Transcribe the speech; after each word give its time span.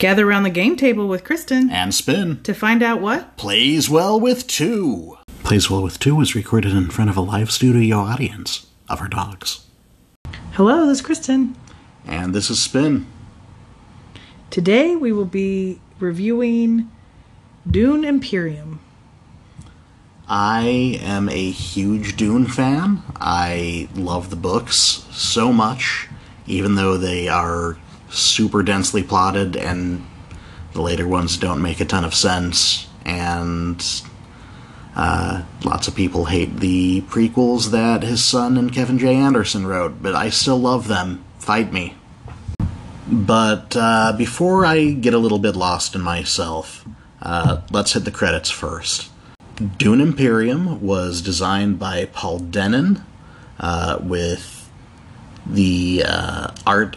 Gather 0.00 0.26
around 0.26 0.44
the 0.44 0.50
game 0.50 0.76
table 0.76 1.08
with 1.08 1.24
Kristen 1.24 1.68
And 1.70 1.94
Spin 1.94 2.42
to 2.44 2.54
find 2.54 2.82
out 2.82 3.02
what? 3.02 3.36
plays 3.36 3.90
well 3.90 4.18
with 4.18 4.46
two. 4.46 5.18
Plays 5.44 5.68
well 5.68 5.82
with 5.82 5.98
two 5.98 6.14
was 6.14 6.34
recorded 6.34 6.72
in 6.72 6.88
front 6.88 7.10
of 7.10 7.18
a 7.18 7.20
live 7.20 7.50
studio 7.50 7.98
audience 7.98 8.66
of 8.88 9.02
our 9.02 9.08
dogs. 9.08 9.66
Hello, 10.52 10.86
this 10.86 11.00
is 11.00 11.04
Kristen. 11.04 11.54
And 12.06 12.34
this 12.34 12.48
is 12.48 12.62
Spin. 12.62 13.04
Today 14.48 14.96
we 14.96 15.12
will 15.12 15.26
be 15.26 15.82
reviewing 15.98 16.90
Dune 17.70 18.02
Imperium. 18.02 18.80
I 20.26 20.98
am 21.02 21.28
a 21.28 21.50
huge 21.50 22.16
Dune 22.16 22.46
fan. 22.46 23.02
I 23.16 23.86
love 23.94 24.30
the 24.30 24.36
books 24.36 25.04
so 25.10 25.52
much, 25.52 26.08
even 26.46 26.76
though 26.76 26.96
they 26.96 27.28
are 27.28 27.76
super 28.10 28.62
densely 28.62 29.02
plotted 29.02 29.56
and 29.56 30.06
the 30.72 30.82
later 30.82 31.06
ones 31.06 31.36
don't 31.36 31.62
make 31.62 31.80
a 31.80 31.84
ton 31.84 32.04
of 32.04 32.14
sense. 32.14 32.88
And 33.04 33.84
uh, 34.94 35.44
lots 35.64 35.88
of 35.88 35.94
people 35.94 36.26
hate 36.26 36.58
the 36.58 37.02
prequels 37.02 37.70
that 37.70 38.02
his 38.02 38.24
son 38.24 38.56
and 38.56 38.72
Kevin 38.72 38.98
J. 38.98 39.14
Anderson 39.14 39.66
wrote, 39.66 40.02
but 40.02 40.14
I 40.14 40.30
still 40.30 40.58
love 40.58 40.88
them. 40.88 41.24
Fight 41.38 41.72
me. 41.72 41.94
But 43.06 43.74
uh, 43.76 44.14
before 44.16 44.64
I 44.64 44.90
get 44.90 45.14
a 45.14 45.18
little 45.18 45.38
bit 45.38 45.56
lost 45.56 45.94
in 45.94 46.00
myself, 46.00 46.84
uh, 47.22 47.62
let's 47.72 47.92
hit 47.92 48.04
the 48.04 48.10
credits 48.10 48.50
first. 48.50 49.10
Dune 49.78 50.00
Imperium 50.00 50.80
was 50.80 51.20
designed 51.20 51.78
by 51.78 52.06
Paul 52.06 52.40
Dennen, 52.40 53.04
uh, 53.58 53.98
with 54.00 54.70
the 55.44 56.04
uh, 56.06 56.52
art 56.66 56.96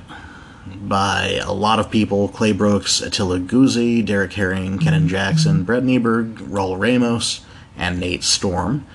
by 0.67 1.39
a 1.43 1.51
lot 1.51 1.79
of 1.79 1.91
people 1.91 2.27
Clay 2.27 2.51
Brooks, 2.51 3.01
Attila 3.01 3.39
Guzzi, 3.39 4.05
Derek 4.05 4.33
Herring, 4.33 4.79
Kenan 4.79 5.07
Jackson, 5.07 5.63
Brett 5.63 5.83
Nieberg, 5.83 6.35
Raul 6.35 6.79
Ramos, 6.79 7.41
and 7.77 7.99
Nate 7.99 8.23
Storm. 8.23 8.85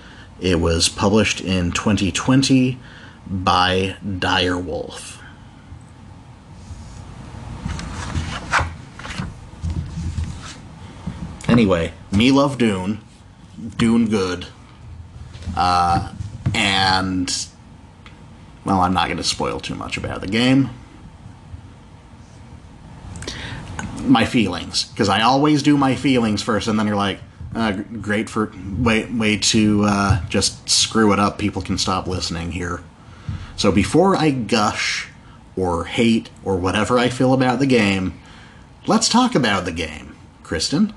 It 0.40 0.60
was 0.60 0.88
published 0.88 1.40
in 1.40 1.72
2020 1.72 2.78
by 3.26 3.96
Direwolf. 4.04 5.20
Anyway, 11.48 11.92
me 12.12 12.30
love 12.30 12.58
Dune. 12.58 13.00
Dune 13.76 14.08
good. 14.08 14.46
Uh, 15.56 16.12
and, 16.54 17.46
well, 18.64 18.80
I'm 18.80 18.92
not 18.92 19.06
going 19.06 19.16
to 19.16 19.24
spoil 19.24 19.58
too 19.58 19.74
much 19.74 19.96
about 19.96 20.20
the 20.20 20.26
game. 20.26 20.70
My 24.02 24.24
feelings, 24.24 24.84
because 24.84 25.08
I 25.08 25.22
always 25.22 25.62
do 25.62 25.76
my 25.76 25.94
feelings 25.94 26.42
first, 26.42 26.68
and 26.68 26.78
then 26.78 26.86
you're 26.86 26.96
like, 26.96 27.20
uh, 27.54 27.72
great 27.72 28.28
for 28.28 28.52
way 28.78 29.04
way 29.06 29.38
to 29.38 29.84
uh, 29.84 30.26
just 30.28 30.68
screw 30.68 31.12
it 31.12 31.18
up. 31.18 31.38
People 31.38 31.62
can 31.62 31.78
stop 31.78 32.06
listening 32.06 32.52
here. 32.52 32.80
So 33.56 33.72
before 33.72 34.16
I 34.16 34.30
gush 34.30 35.08
or 35.56 35.84
hate 35.84 36.30
or 36.44 36.56
whatever 36.56 36.98
I 36.98 37.08
feel 37.08 37.34
about 37.34 37.58
the 37.58 37.66
game, 37.66 38.18
let's 38.86 39.08
talk 39.08 39.34
about 39.34 39.64
the 39.64 39.72
game, 39.72 40.16
Kristen. 40.42 40.94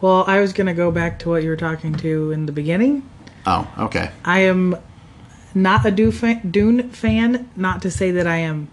Well, 0.00 0.24
I 0.26 0.40
was 0.40 0.52
going 0.52 0.68
to 0.68 0.74
go 0.74 0.90
back 0.90 1.18
to 1.20 1.28
what 1.28 1.42
you 1.42 1.50
were 1.50 1.56
talking 1.56 1.94
to 1.96 2.30
in 2.30 2.46
the 2.46 2.52
beginning. 2.52 3.08
Oh, 3.46 3.68
okay. 3.78 4.10
I 4.24 4.40
am 4.40 4.76
not 5.54 5.84
a 5.84 5.90
Dune 5.90 6.90
fan, 6.90 7.50
not 7.56 7.82
to 7.82 7.90
say 7.90 8.10
that 8.12 8.26
I 8.26 8.36
am 8.36 8.68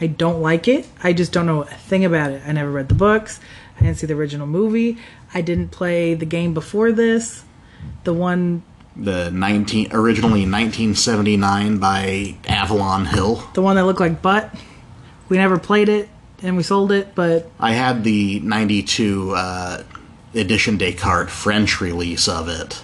I 0.00 0.06
don't 0.08 0.40
like 0.42 0.66
it. 0.68 0.86
I 1.02 1.12
just 1.12 1.32
don't 1.32 1.46
know 1.46 1.62
a 1.62 1.66
thing 1.66 2.04
about 2.04 2.30
it. 2.32 2.42
I 2.46 2.52
never 2.52 2.70
read 2.70 2.88
the 2.88 2.94
books. 2.94 3.40
I 3.76 3.82
didn't 3.82 3.96
see 3.98 4.06
the 4.06 4.14
original 4.14 4.46
movie. 4.46 4.98
I 5.32 5.40
didn't 5.40 5.68
play 5.68 6.14
the 6.14 6.26
game 6.26 6.54
before 6.54 6.92
this. 6.92 7.44
The 8.04 8.14
one 8.14 8.62
the 8.96 9.30
19 9.30 9.88
originally 9.92 10.46
1979 10.46 11.78
by 11.78 12.36
Avalon 12.46 13.06
Hill. 13.06 13.42
the 13.54 13.62
one 13.62 13.76
that 13.76 13.84
looked 13.84 14.00
like 14.00 14.22
butt. 14.22 14.54
We 15.28 15.36
never 15.36 15.58
played 15.58 15.88
it 15.88 16.08
and 16.42 16.56
we 16.56 16.62
sold 16.62 16.92
it, 16.92 17.14
but 17.14 17.50
I 17.58 17.72
had 17.72 18.04
the 18.04 18.40
92 18.40 19.32
uh, 19.34 19.82
edition 20.34 20.76
Descartes 20.76 21.30
French 21.30 21.80
release 21.80 22.28
of 22.28 22.48
it. 22.48 22.82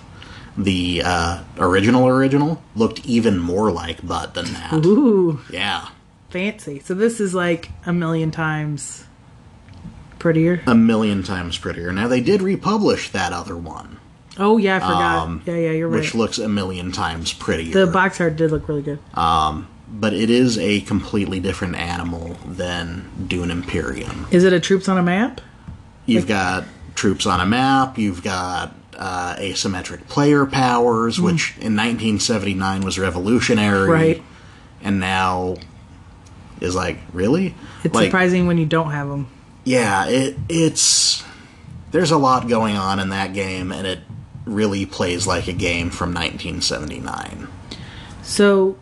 The 0.56 1.02
uh, 1.04 1.44
original 1.58 2.06
original 2.08 2.60
looked 2.74 3.04
even 3.06 3.38
more 3.38 3.70
like 3.70 4.04
butt 4.06 4.34
than 4.34 4.46
that. 4.54 4.72
ooh, 4.84 5.40
Yeah, 5.50 5.88
fancy. 6.30 6.80
So 6.80 6.94
this 6.94 7.20
is 7.20 7.34
like 7.34 7.70
a 7.84 7.92
million 7.92 8.30
times 8.30 9.04
prettier. 10.18 10.62
a 10.66 10.74
million 10.74 11.22
times 11.22 11.58
prettier. 11.58 11.92
Now 11.92 12.08
they 12.08 12.20
did 12.20 12.42
republish 12.42 13.10
that 13.10 13.32
other 13.32 13.56
one, 13.56 14.00
Oh 14.38 14.56
yeah, 14.56 14.76
I 14.76 14.80
forgot. 14.80 15.18
Um, 15.18 15.42
yeah, 15.44 15.54
yeah, 15.54 15.70
you're 15.72 15.88
right. 15.88 16.00
which 16.00 16.14
looks 16.14 16.38
a 16.38 16.48
million 16.48 16.92
times 16.92 17.32
prettier. 17.32 17.86
the 17.86 17.92
box 17.92 18.20
art 18.20 18.36
did 18.36 18.50
look 18.50 18.68
really 18.68 18.82
good. 18.82 18.98
Um, 19.14 19.68
but 19.88 20.14
it 20.14 20.30
is 20.30 20.56
a 20.58 20.80
completely 20.82 21.40
different 21.40 21.74
animal 21.76 22.36
than 22.46 23.10
Dune 23.26 23.50
Imperium. 23.50 24.26
Is 24.30 24.44
it 24.44 24.52
a 24.52 24.60
troops 24.60 24.88
on 24.88 24.96
a 24.98 25.02
map? 25.02 25.40
You've 26.06 26.26
got 26.28 26.64
troops 26.94 27.26
on 27.26 27.40
a 27.40 27.46
map. 27.46 27.98
You've 27.98 28.22
got 28.22 28.74
uh, 28.96 29.36
asymmetric 29.36 30.08
player 30.08 30.46
powers, 30.46 31.20
which 31.20 31.50
in 31.58 31.76
1979 31.76 32.82
was 32.82 32.98
revolutionary. 32.98 33.88
Right. 33.88 34.22
And 34.80 35.00
now 35.00 35.56
is 36.60 36.74
like 36.74 36.98
really. 37.12 37.54
It's 37.84 37.94
like, 37.94 38.06
surprising 38.06 38.46
when 38.46 38.58
you 38.58 38.66
don't 38.66 38.90
have 38.90 39.08
them. 39.08 39.28
Yeah, 39.64 40.06
it 40.06 40.36
it's 40.48 41.24
there's 41.90 42.10
a 42.10 42.16
lot 42.16 42.48
going 42.48 42.76
on 42.76 43.00
in 43.00 43.10
that 43.10 43.32
game, 43.32 43.72
and 43.72 43.86
it 43.86 44.00
really 44.44 44.86
plays 44.86 45.26
like 45.26 45.48
a 45.48 45.52
game 45.52 45.90
from 45.90 46.14
1979. 46.14 47.48
So, 48.22 48.76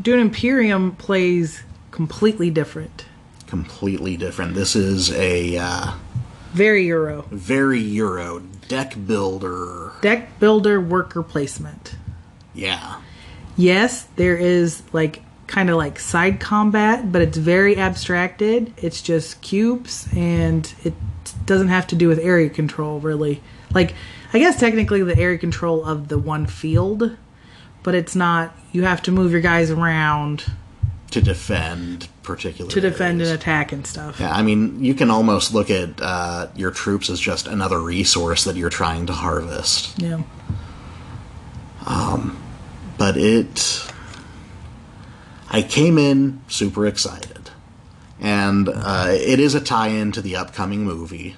Dune 0.00 0.20
Imperium 0.20 0.94
plays 0.96 1.62
completely 1.90 2.50
different. 2.50 3.06
Completely 3.46 4.16
different. 4.16 4.54
This 4.54 4.76
is 4.76 5.12
a 5.12 5.56
uh, 5.56 5.92
Very 6.52 6.86
Euro. 6.86 7.22
very 7.30 7.80
Euro 7.80 8.40
deck 8.68 8.94
builder. 9.06 9.92
Deck 10.02 10.38
builder 10.38 10.80
worker 10.80 11.22
placement. 11.22 11.94
Yeah. 12.54 13.00
Yes, 13.56 14.04
there 14.16 14.36
is 14.36 14.82
like 14.92 15.22
kind 15.46 15.70
of 15.70 15.76
like 15.76 15.98
side 16.00 16.40
combat, 16.40 17.12
but 17.12 17.22
it's 17.22 17.36
very 17.38 17.76
abstracted. 17.76 18.72
It's 18.76 19.00
just 19.00 19.40
cubes 19.42 20.08
and 20.16 20.72
it 20.84 20.94
doesn't 21.44 21.68
have 21.68 21.86
to 21.88 21.96
do 21.96 22.08
with 22.08 22.18
area 22.18 22.48
control 22.50 23.00
really. 23.00 23.40
Like 23.72 23.94
I 24.32 24.38
guess 24.38 24.58
technically 24.58 25.02
the 25.02 25.16
area 25.18 25.38
control 25.38 25.84
of 25.84 26.08
the 26.08 26.18
one 26.18 26.46
field, 26.46 27.16
but 27.82 27.94
it's 27.94 28.16
not 28.16 28.56
you 28.72 28.82
have 28.84 29.02
to 29.02 29.12
move 29.12 29.32
your 29.32 29.40
guys 29.40 29.70
around 29.70 30.44
To 31.12 31.20
defend 31.22 32.08
particular 32.24 32.68
to 32.72 32.80
defend 32.80 33.20
areas. 33.20 33.30
and 33.30 33.40
attack 33.40 33.70
and 33.72 33.86
stuff. 33.86 34.18
Yeah, 34.18 34.32
I 34.34 34.42
mean, 34.42 34.82
you 34.82 34.94
can 34.94 35.10
almost 35.10 35.54
look 35.54 35.70
at 35.70 35.90
uh, 36.02 36.48
your 36.56 36.72
troops 36.72 37.08
as 37.08 37.20
just 37.20 37.46
another 37.46 37.80
resource 37.80 38.42
that 38.44 38.56
you're 38.56 38.68
trying 38.70 39.06
to 39.06 39.12
harvest. 39.12 40.02
Yeah. 40.02 40.22
Um, 41.86 42.36
but 42.98 43.16
it. 43.16 43.92
I 45.56 45.62
came 45.62 45.96
in 45.98 46.42
super 46.48 46.86
excited. 46.86 47.50
And 48.20 48.68
uh, 48.68 49.08
it 49.10 49.40
is 49.40 49.54
a 49.54 49.60
tie 49.60 49.88
in 49.88 50.12
to 50.12 50.20
the 50.22 50.36
upcoming 50.36 50.84
movie. 50.84 51.36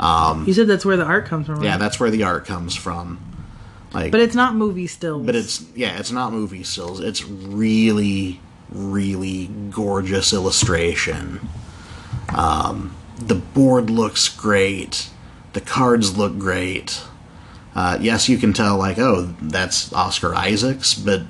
You 0.00 0.52
said 0.52 0.68
that's 0.68 0.84
where 0.84 0.96
the 0.96 1.04
art 1.04 1.26
comes 1.26 1.46
from. 1.46 1.56
Right? 1.56 1.64
Yeah, 1.64 1.76
that's 1.76 1.98
where 1.98 2.10
the 2.10 2.22
art 2.22 2.44
comes 2.44 2.76
from. 2.76 3.20
Like, 3.92 4.12
But 4.12 4.20
it's 4.20 4.34
not 4.34 4.54
movie 4.54 4.86
stills. 4.86 5.24
but 5.26 5.34
it's 5.34 5.64
yeah, 5.74 5.98
it's 5.98 6.12
not 6.12 6.32
movie 6.32 6.62
stills. 6.62 7.00
It's 7.00 7.24
really, 7.24 8.40
really 8.70 9.46
gorgeous 9.70 10.32
illustration. 10.32 11.40
Um, 12.34 12.94
the 13.16 13.34
board 13.34 13.90
looks 13.90 14.28
great. 14.28 15.08
The 15.54 15.60
cards 15.60 16.16
look 16.16 16.38
great. 16.38 17.02
Uh, 17.74 17.98
yes, 18.00 18.28
you 18.28 18.38
can 18.38 18.52
tell 18.52 18.76
like, 18.76 18.98
oh, 18.98 19.34
that's 19.40 19.92
Oscar 19.92 20.34
Isaacs, 20.34 20.94
but 20.94 21.22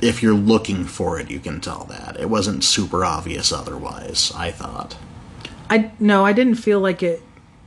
if 0.00 0.22
you're 0.22 0.34
looking 0.34 0.84
for 0.84 1.18
it, 1.18 1.30
you 1.30 1.40
can 1.40 1.60
tell 1.60 1.84
that 1.84 2.18
it 2.18 2.30
wasn't 2.30 2.64
super 2.64 3.04
obvious 3.04 3.52
otherwise. 3.52 4.32
I 4.34 4.50
thought. 4.50 4.96
I 5.68 5.92
no, 5.98 6.24
I 6.24 6.32
didn't 6.32 6.56
feel 6.56 6.80
like 6.80 7.02
it 7.02 7.22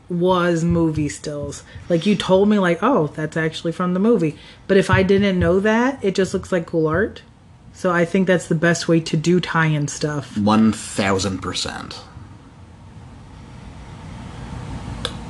was 0.10 0.64
movie 0.64 1.10
stills. 1.10 1.64
Like 1.90 2.06
you 2.06 2.16
told 2.16 2.50
me 2.50 2.60
like, 2.60 2.80
"Oh, 2.82 3.08
that's 3.08 3.38
actually 3.38 3.74
from 3.74 3.94
the 3.94 4.00
movie." 4.00 4.38
But 4.68 4.78
if 4.78 4.90
I 4.90 5.04
didn't 5.04 5.40
know 5.40 5.60
that, 5.60 6.04
it 6.04 6.16
just 6.16 6.34
looks 6.34 6.52
like 6.52 6.66
cool 6.66 6.88
art. 6.88 7.24
So 7.74 7.92
I 7.92 8.06
think 8.06 8.26
that's 8.26 8.48
the 8.48 8.56
best 8.56 8.88
way 8.88 9.00
to 9.02 9.18
do 9.18 9.40
tie-in 9.40 9.88
stuff. 9.88 10.38
One 10.38 10.72
thousand 10.72 11.40
percent. 11.40 12.00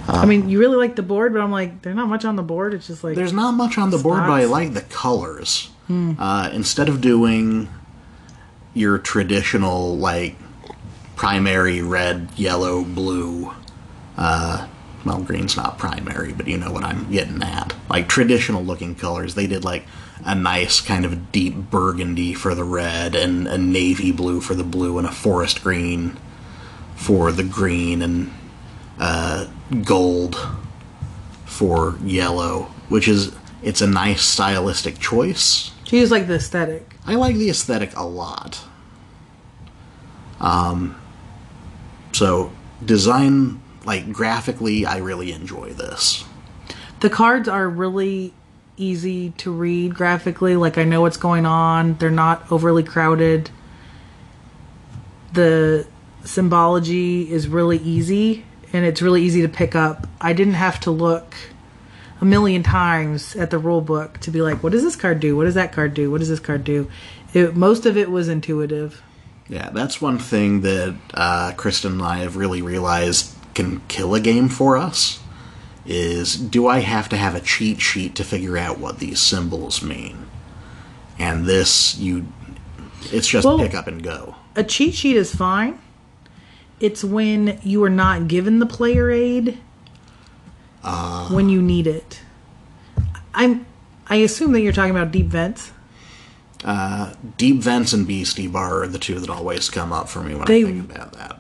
I 0.08 0.26
mean, 0.26 0.48
you 0.48 0.58
really 0.58 0.78
like 0.78 0.96
the 0.96 1.04
board, 1.04 1.34
but 1.34 1.42
I'm 1.42 1.52
like, 1.52 1.82
there's 1.82 1.96
not 1.96 2.08
much 2.08 2.24
on 2.24 2.38
the 2.38 2.44
board. 2.44 2.74
It's 2.74 2.88
just 2.88 3.04
like 3.04 3.16
There's 3.16 3.34
not 3.34 3.52
much 3.52 3.78
on 3.78 3.90
the 3.90 3.98
board, 3.98 4.22
but 4.22 4.32
I 4.32 4.46
like 4.46 4.74
the 4.74 4.82
colors. 4.82 5.70
Uh, 5.90 6.50
instead 6.54 6.90
of 6.90 7.00
doing 7.00 7.70
your 8.74 8.98
traditional 8.98 9.98
like 9.98 10.36
primary 11.18 11.82
red, 11.82 12.30
yellow, 12.38 12.84
blue. 12.84 13.52
Uh, 14.18 14.68
well, 15.04 15.22
green's 15.22 15.58
not 15.58 15.78
primary, 15.78 16.32
but 16.32 16.48
you 16.48 16.58
know 16.58 16.72
what 16.72 16.84
I'm 16.84 17.12
getting 17.12 17.42
at. 17.42 17.76
Like 17.90 18.08
traditional 18.08 18.64
looking 18.64 18.96
colors. 18.96 19.36
They 19.36 19.48
did 19.48 19.66
like 19.66 19.86
a 20.26 20.36
nice 20.36 20.80
kind 20.80 21.06
of 21.06 21.32
deep 21.32 21.56
burgundy 21.56 22.34
for 22.34 22.56
the 22.56 22.64
red, 22.64 23.16
and 23.16 23.48
a 23.48 23.58
navy 23.58 24.12
blue 24.12 24.42
for 24.42 24.54
the 24.54 24.64
blue, 24.64 24.98
and 24.98 25.08
a 25.08 25.12
forest 25.12 25.64
green 25.64 26.18
for 26.96 27.32
the 27.32 27.44
green, 27.44 28.02
and 28.02 28.32
uh, 29.00 29.48
gold 29.84 30.36
for 31.46 31.98
yellow, 32.04 32.64
which 32.90 33.08
is 33.08 33.36
it's 33.64 33.82
a 33.82 33.88
nice 33.88 34.24
stylistic 34.24 35.00
choice. 35.00 35.72
She 35.88 36.02
just 36.02 36.12
like 36.12 36.28
the 36.28 36.36
aesthetic. 36.36 36.96
I 37.06 37.16
like 37.16 37.38
the 37.38 37.50
aesthetic 37.50 37.96
a 37.96 38.04
lot. 38.04 38.62
Um, 40.42 41.02
so 42.12 42.52
design, 42.84 43.62
like 43.86 44.12
graphically, 44.12 44.86
I 44.86 44.98
really 44.98 45.32
enjoy 45.32 45.72
this. 45.72 46.26
The 47.00 47.10
cards 47.10 47.48
are 47.48 47.70
really 47.70 48.34
easy 48.76 49.30
to 49.38 49.50
read 49.50 49.96
graphically. 49.96 50.58
Like 50.58 50.78
I 50.78 50.84
know 50.84 51.00
what's 51.00 51.16
going 51.16 51.46
on. 51.46 51.96
They're 52.00 52.12
not 52.12 52.52
overly 52.52 52.84
crowded. 52.84 53.50
The 55.32 55.88
symbology 56.26 57.32
is 57.32 57.48
really 57.48 57.78
easy 57.78 58.46
and 58.74 58.86
it's 58.86 59.02
really 59.02 59.24
easy 59.24 59.42
to 59.42 59.50
pick 59.50 59.74
up. 59.74 60.06
I 60.20 60.34
didn't 60.34 60.56
have 60.56 60.82
to 60.82 60.92
look 60.92 61.34
a 62.20 62.26
million 62.26 62.64
times 62.64 63.36
at 63.36 63.52
the 63.52 63.58
rule 63.58 63.82
book 63.82 64.20
to 64.20 64.32
be 64.32 64.42
like, 64.42 64.64
what 64.64 64.72
does 64.72 64.84
this 64.84 64.96
card 64.96 65.20
do? 65.20 65.36
What 65.36 65.46
does 65.46 65.56
that 65.56 65.72
card 65.72 65.94
do? 65.94 66.10
What 66.12 66.20
does 66.20 66.30
this 66.30 66.40
card 66.40 66.64
do? 66.64 66.90
It, 67.34 67.56
most 67.56 67.86
of 67.86 67.98
it 67.98 68.10
was 68.10 68.28
intuitive. 68.28 69.02
Yeah, 69.50 69.70
that's 69.70 70.02
one 70.02 70.18
thing 70.20 70.62
that 70.62 70.96
uh, 71.14 71.54
Kristen 71.56 71.94
and 71.94 72.02
I 72.02 72.18
have 72.20 72.36
really 72.36 72.62
realized 72.62 73.34
can 73.54 73.82
kill 73.88 74.14
a 74.14 74.20
game 74.20 74.50
for 74.50 74.78
us. 74.78 75.20
Is 75.86 76.36
do 76.36 76.68
I 76.68 76.80
have 76.80 77.08
to 77.10 77.18
have 77.18 77.34
a 77.34 77.40
cheat 77.40 77.80
sheet 77.80 78.14
to 78.16 78.24
figure 78.26 78.58
out 78.58 78.78
what 78.78 79.00
these 79.00 79.22
symbols 79.22 79.82
mean? 79.82 80.28
And 81.18 81.46
this, 81.46 81.98
you, 81.98 82.28
it's 83.12 83.28
just 83.28 83.46
Well- 83.46 83.58
pick 83.58 83.74
up 83.74 83.88
and 83.88 84.04
go. 84.04 84.36
A 84.56 84.64
cheat 84.64 84.96
sheet 84.96 85.16
is 85.16 85.34
fine. 85.34 85.80
It's 86.80 87.04
when 87.04 87.60
you 87.64 87.84
are 87.84 87.90
not 87.90 88.28
given 88.28 88.60
the 88.60 88.66
player 88.66 89.10
aid 89.10 89.60
when 91.30 91.50
you 91.50 91.62
need 91.62 91.88
it. 91.88 92.22
I'm. 93.34 93.66
I 94.10 94.18
assume 94.18 94.54
that 94.54 94.62
you're 94.62 94.74
talking 94.74 94.92
about 94.92 95.12
deep 95.12 95.28
vents. 95.28 95.72
Uh, 96.64 97.14
Deep 97.38 97.58
Vents 97.62 97.94
and 97.94 98.08
Beasty 98.08 98.52
Bar 98.52 98.82
are 98.82 98.88
the 98.88 98.98
two 98.98 99.20
that 99.20 99.30
always 99.30 99.70
come 99.70 99.94
up 99.94 100.10
for 100.10 100.24
me 100.24 100.34
when 100.34 100.48
They- 100.48 100.64
I 100.64 100.66
think 100.66 100.92
about 100.92 101.14
that. 101.14 101.40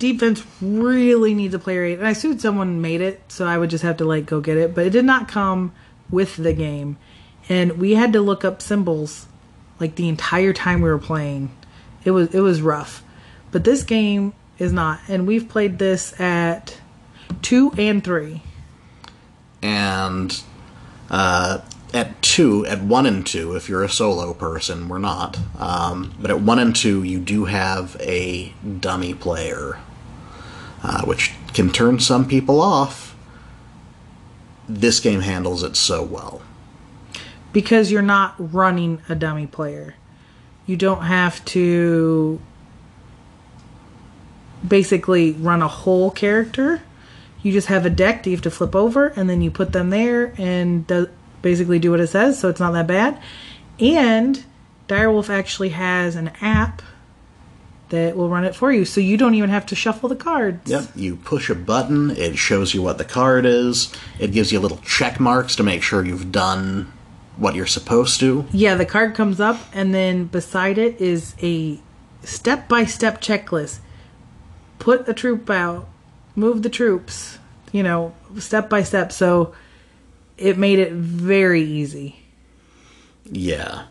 Deep 0.00 0.18
vents 0.20 0.42
really 0.60 1.34
needs 1.34 1.54
a 1.54 1.58
player 1.58 1.84
aid, 1.84 1.98
and 1.98 2.06
I 2.06 2.10
assumed 2.10 2.40
someone 2.40 2.82
made 2.82 3.00
it, 3.00 3.22
so 3.28 3.46
I 3.46 3.56
would 3.58 3.70
just 3.70 3.84
have 3.84 3.96
to 3.98 4.04
like 4.04 4.26
go 4.26 4.40
get 4.40 4.56
it. 4.56 4.74
But 4.74 4.86
it 4.86 4.90
did 4.90 5.04
not 5.04 5.28
come 5.28 5.72
with 6.10 6.36
the 6.36 6.52
game, 6.52 6.96
and 7.48 7.78
we 7.78 7.94
had 7.94 8.12
to 8.14 8.20
look 8.20 8.44
up 8.44 8.60
symbols 8.60 9.26
like 9.78 9.94
the 9.94 10.08
entire 10.08 10.52
time 10.52 10.80
we 10.82 10.88
were 10.90 10.98
playing. 10.98 11.50
It 12.04 12.10
was 12.10 12.34
it 12.34 12.40
was 12.40 12.60
rough, 12.60 13.02
but 13.52 13.62
this 13.64 13.84
game 13.84 14.32
is 14.58 14.72
not, 14.72 14.98
and 15.08 15.26
we've 15.26 15.48
played 15.48 15.78
this 15.78 16.18
at 16.20 16.76
two 17.40 17.72
and 17.78 18.02
three. 18.02 18.42
And 19.66 20.42
uh, 21.10 21.58
at 21.92 22.22
two, 22.22 22.64
at 22.66 22.82
one 22.82 23.06
and 23.06 23.26
two, 23.26 23.56
if 23.56 23.68
you're 23.68 23.82
a 23.84 23.88
solo 23.88 24.32
person, 24.34 24.88
we're 24.88 24.98
not. 24.98 25.38
Um, 25.58 26.14
but 26.20 26.30
at 26.30 26.40
one 26.40 26.58
and 26.58 26.74
two, 26.76 27.02
you 27.02 27.18
do 27.18 27.46
have 27.46 27.96
a 28.00 28.52
dummy 28.80 29.14
player, 29.14 29.78
uh, 30.82 31.02
which 31.04 31.32
can 31.54 31.70
turn 31.70 31.98
some 32.00 32.26
people 32.28 32.60
off. 32.60 33.16
This 34.68 35.00
game 35.00 35.20
handles 35.20 35.62
it 35.62 35.76
so 35.76 36.02
well. 36.02 36.42
because 37.52 37.90
you're 37.90 38.02
not 38.02 38.34
running 38.38 39.00
a 39.08 39.14
dummy 39.14 39.46
player. 39.46 39.94
You 40.66 40.76
don't 40.76 41.04
have 41.04 41.42
to 41.46 42.38
basically 44.66 45.32
run 45.32 45.62
a 45.62 45.68
whole 45.68 46.10
character. 46.10 46.82
You 47.46 47.52
just 47.52 47.68
have 47.68 47.86
a 47.86 47.90
deck 47.90 48.24
that 48.24 48.30
you 48.30 48.34
have 48.34 48.42
to 48.42 48.50
flip 48.50 48.74
over, 48.74 49.06
and 49.06 49.30
then 49.30 49.40
you 49.40 49.52
put 49.52 49.72
them 49.72 49.90
there 49.90 50.34
and 50.36 50.84
do, 50.84 51.08
basically 51.42 51.78
do 51.78 51.92
what 51.92 52.00
it 52.00 52.08
says. 52.08 52.40
So 52.40 52.48
it's 52.48 52.58
not 52.58 52.72
that 52.72 52.88
bad. 52.88 53.22
And 53.78 54.44
Direwolf 54.88 55.30
actually 55.30 55.68
has 55.68 56.16
an 56.16 56.32
app 56.40 56.82
that 57.90 58.16
will 58.16 58.28
run 58.28 58.44
it 58.44 58.56
for 58.56 58.72
you, 58.72 58.84
so 58.84 59.00
you 59.00 59.16
don't 59.16 59.34
even 59.34 59.50
have 59.50 59.64
to 59.66 59.76
shuffle 59.76 60.08
the 60.08 60.16
cards. 60.16 60.68
Yep, 60.68 60.88
you 60.96 61.14
push 61.14 61.48
a 61.48 61.54
button, 61.54 62.10
it 62.10 62.36
shows 62.36 62.74
you 62.74 62.82
what 62.82 62.98
the 62.98 63.04
card 63.04 63.46
is, 63.46 63.94
it 64.18 64.32
gives 64.32 64.50
you 64.50 64.58
little 64.58 64.78
check 64.78 65.20
marks 65.20 65.54
to 65.54 65.62
make 65.62 65.84
sure 65.84 66.04
you've 66.04 66.32
done 66.32 66.92
what 67.36 67.54
you're 67.54 67.64
supposed 67.64 68.18
to. 68.18 68.44
Yeah, 68.50 68.74
the 68.74 68.86
card 68.86 69.14
comes 69.14 69.38
up, 69.38 69.60
and 69.72 69.94
then 69.94 70.24
beside 70.24 70.78
it 70.78 71.00
is 71.00 71.36
a 71.40 71.78
step 72.24 72.68
by 72.68 72.86
step 72.86 73.20
checklist. 73.20 73.78
Put 74.80 75.08
a 75.08 75.14
troop 75.14 75.48
out, 75.48 75.88
move 76.36 76.62
the 76.62 76.70
troops, 76.70 77.38
you 77.72 77.82
know, 77.82 78.14
step 78.38 78.70
by 78.70 78.82
step. 78.82 79.10
So 79.10 79.54
it 80.36 80.58
made 80.58 80.78
it 80.78 80.92
very 80.92 81.62
easy. 81.62 82.16
Yeah. 83.24 83.84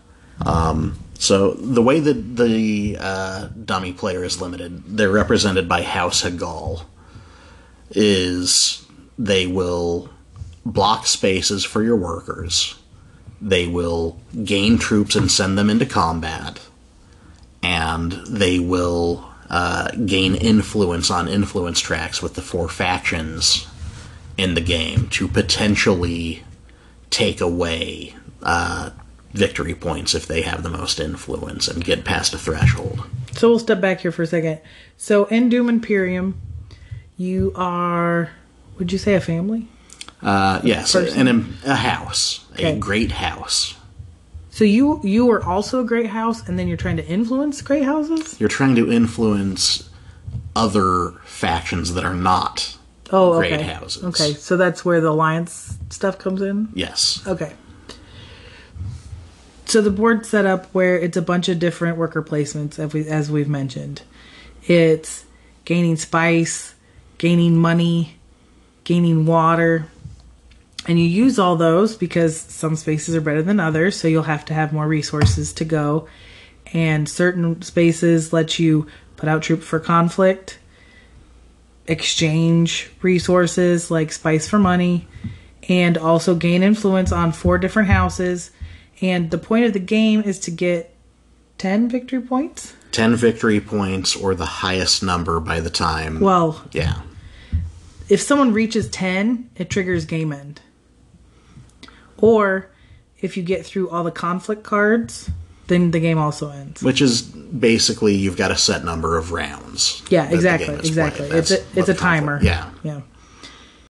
Um, 0.45 0.97
so 1.17 1.51
the 1.53 1.81
way 1.81 1.99
that 1.99 2.35
the 2.37 2.97
uh, 2.99 3.49
dummy 3.63 3.93
player 3.93 4.23
is 4.23 4.41
limited, 4.41 4.97
they're 4.97 5.11
represented 5.11 5.67
by 5.67 5.81
House 5.81 6.23
Hagal. 6.23 6.83
Is 7.91 8.85
they 9.17 9.45
will 9.45 10.09
block 10.65 11.05
spaces 11.05 11.63
for 11.63 11.83
your 11.83 11.95
workers. 11.95 12.75
They 13.39 13.67
will 13.67 14.19
gain 14.43 14.77
troops 14.77 15.15
and 15.15 15.31
send 15.31 15.57
them 15.57 15.69
into 15.69 15.85
combat, 15.85 16.59
and 17.61 18.13
they 18.27 18.59
will 18.59 19.29
uh, 19.49 19.91
gain 20.05 20.35
influence 20.35 21.11
on 21.11 21.27
influence 21.27 21.79
tracks 21.79 22.21
with 22.21 22.33
the 22.35 22.41
four 22.41 22.67
factions 22.69 23.67
in 24.37 24.53
the 24.55 24.61
game 24.61 25.07
to 25.09 25.27
potentially 25.27 26.43
take 27.09 27.39
away 27.39 28.15
uh, 28.43 28.89
victory 29.33 29.73
points 29.75 30.13
if 30.15 30.25
they 30.27 30.41
have 30.41 30.63
the 30.63 30.69
most 30.69 30.99
influence 30.99 31.67
and 31.67 31.83
get 31.83 32.03
past 32.03 32.33
a 32.33 32.37
threshold. 32.37 33.03
So 33.33 33.49
we'll 33.49 33.59
step 33.59 33.79
back 33.81 33.99
here 34.01 34.11
for 34.11 34.23
a 34.23 34.27
second. 34.27 34.59
So 34.97 35.25
in 35.25 35.49
Dune 35.49 35.69
Imperium, 35.69 36.41
you 37.17 37.51
are, 37.55 38.31
would 38.79 38.91
you 38.91 38.97
say 38.97 39.13
a 39.15 39.21
family? 39.21 39.67
Uh, 40.21 40.59
yes, 40.63 40.93
Person. 40.93 41.27
and 41.27 41.47
a, 41.65 41.71
a 41.71 41.75
house, 41.75 42.45
Okay. 42.53 42.73
a 42.75 42.77
great 42.79 43.11
house. 43.11 43.74
So 44.55 44.63
you 44.63 45.01
you 45.03 45.29
are 45.31 45.43
also 45.43 45.81
a 45.81 45.83
great 45.83 46.05
house, 46.05 46.47
and 46.47 46.57
then 46.57 46.69
you're 46.69 46.77
trying 46.77 46.95
to 46.95 47.05
influence 47.05 47.61
great 47.61 47.83
houses. 47.83 48.39
You're 48.39 48.47
trying 48.47 48.75
to 48.75 48.89
influence 48.89 49.89
other 50.55 51.11
factions 51.25 51.93
that 51.93 52.05
are 52.05 52.13
not. 52.13 52.77
Oh, 53.11 53.37
Great 53.37 53.51
okay. 53.51 53.63
houses. 53.63 54.05
Okay, 54.05 54.33
so 54.33 54.55
that's 54.55 54.85
where 54.85 55.01
the 55.01 55.09
alliance 55.09 55.77
stuff 55.89 56.17
comes 56.17 56.41
in. 56.41 56.69
Yes. 56.73 57.21
Okay. 57.27 57.51
So 59.65 59.81
the 59.81 59.91
board 59.91 60.25
set 60.25 60.45
up 60.45 60.67
where 60.67 60.97
it's 60.97 61.17
a 61.17 61.21
bunch 61.21 61.49
of 61.49 61.59
different 61.59 61.97
worker 61.97 62.23
placements, 62.23 62.79
as, 62.79 62.93
we, 62.93 63.05
as 63.09 63.29
we've 63.29 63.49
mentioned. 63.49 64.03
It's 64.67 65.25
gaining 65.65 65.97
spice, 65.97 66.75
gaining 67.17 67.57
money, 67.57 68.15
gaining 68.85 69.25
water. 69.25 69.87
And 70.87 70.99
you 70.99 71.05
use 71.05 71.39
all 71.39 71.55
those 71.55 71.95
because 71.95 72.39
some 72.39 72.75
spaces 72.75 73.15
are 73.15 73.21
better 73.21 73.41
than 73.41 73.59
others, 73.59 73.99
so 73.99 74.07
you'll 74.07 74.23
have 74.23 74.45
to 74.45 74.53
have 74.53 74.71
more 74.71 74.87
resources 74.87 75.51
to 75.53 75.65
go. 75.65 76.07
And 76.73 77.09
certain 77.09 77.61
spaces 77.61 78.31
let 78.31 78.59
you 78.59 78.87
put 79.15 79.29
out 79.29 79.41
troops 79.41 79.65
for 79.65 79.79
conflict, 79.79 80.59
exchange 81.87 82.91
resources 83.01 83.89
like 83.89 84.11
spice 84.11 84.47
for 84.47 84.59
money, 84.59 85.07
and 85.67 85.97
also 85.97 86.35
gain 86.35 86.63
influence 86.63 87.11
on 87.11 87.31
four 87.31 87.57
different 87.57 87.89
houses. 87.89 88.51
And 89.01 89.31
the 89.31 89.37
point 89.37 89.65
of 89.65 89.73
the 89.73 89.79
game 89.79 90.21
is 90.21 90.39
to 90.41 90.51
get 90.51 90.95
10 91.57 91.89
victory 91.89 92.21
points. 92.21 92.73
10 92.91 93.15
victory 93.15 93.59
points 93.59 94.15
or 94.15 94.35
the 94.35 94.45
highest 94.45 95.03
number 95.03 95.39
by 95.39 95.59
the 95.59 95.69
time. 95.69 96.19
Well, 96.19 96.63
yeah. 96.71 97.01
if 98.07 98.21
someone 98.21 98.53
reaches 98.53 98.87
10, 98.89 99.49
it 99.55 99.69
triggers 99.69 100.05
game 100.05 100.31
end. 100.31 100.61
Or 102.25 102.69
if 103.21 103.37
you 103.37 103.43
get 103.43 103.65
through 103.65 103.89
all 103.89 104.03
the 104.03 104.11
conflict 104.11 104.63
cards, 104.63 105.29
then 105.67 105.91
the 105.91 105.99
game 105.99 106.17
also 106.17 106.49
ends. 106.49 106.81
Which 106.81 107.01
is 107.01 107.21
basically 107.21 108.15
you've 108.15 108.37
got 108.37 108.51
a 108.51 108.57
set 108.57 108.83
number 108.83 109.17
of 109.17 109.31
rounds. 109.31 110.03
Yeah, 110.09 110.29
exactly, 110.29 110.75
exactly. 110.75 111.27
It's 111.27 111.51
a 111.51 111.63
it's 111.75 111.89
a 111.89 111.93
timer. 111.93 112.39
Yeah. 112.41 112.69
Yeah. 112.83 113.01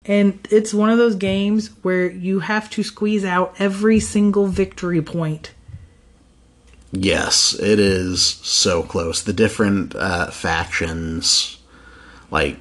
And 0.05 0.47
it's 0.51 0.73
one 0.73 0.89
of 0.89 0.97
those 0.97 1.15
games 1.15 1.69
where 1.81 2.09
you 2.09 2.39
have 2.39 2.69
to 2.71 2.83
squeeze 2.83 3.25
out 3.25 3.55
every 3.57 3.99
single 3.99 4.47
victory 4.47 5.01
point. 5.01 5.51
Yes, 6.91 7.57
it 7.59 7.79
is 7.79 8.21
so 8.23 8.83
close. 8.83 9.23
The 9.23 9.33
different 9.33 9.95
uh, 9.95 10.27
factions, 10.27 11.57
like 12.31 12.57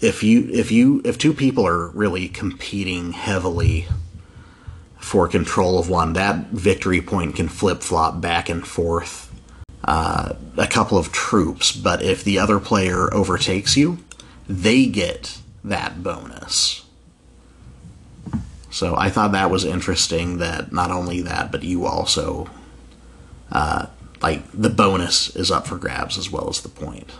if 0.00 0.22
you 0.22 0.48
if 0.52 0.70
you 0.70 1.02
if 1.04 1.18
two 1.18 1.34
people 1.34 1.66
are 1.66 1.88
really 1.88 2.28
competing 2.28 3.12
heavily 3.12 3.86
for 5.04 5.28
control 5.28 5.78
of 5.78 5.90
one, 5.90 6.14
that 6.14 6.46
victory 6.46 7.02
point 7.02 7.36
can 7.36 7.46
flip 7.46 7.82
flop 7.82 8.22
back 8.22 8.48
and 8.48 8.66
forth 8.66 9.30
uh, 9.84 10.32
a 10.56 10.66
couple 10.66 10.96
of 10.96 11.12
troops. 11.12 11.72
But 11.72 12.02
if 12.02 12.24
the 12.24 12.38
other 12.38 12.58
player 12.58 13.12
overtakes 13.12 13.76
you, 13.76 13.98
they 14.48 14.86
get 14.86 15.38
that 15.62 16.02
bonus. 16.02 16.86
So 18.70 18.96
I 18.96 19.10
thought 19.10 19.32
that 19.32 19.50
was 19.50 19.66
interesting. 19.66 20.38
That 20.38 20.72
not 20.72 20.90
only 20.90 21.20
that, 21.20 21.52
but 21.52 21.62
you 21.62 21.84
also 21.84 22.48
uh, 23.52 23.86
like 24.22 24.42
the 24.52 24.70
bonus 24.70 25.36
is 25.36 25.50
up 25.50 25.66
for 25.66 25.76
grabs 25.76 26.16
as 26.16 26.30
well 26.30 26.48
as 26.48 26.62
the 26.62 26.70
point. 26.70 27.10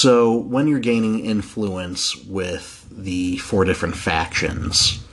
So, 0.00 0.32
when 0.32 0.68
you're 0.68 0.78
gaining 0.78 1.24
influence 1.24 2.14
with 2.14 2.86
the 2.88 3.38
four 3.38 3.64
different 3.64 3.96
factions, 3.96 5.04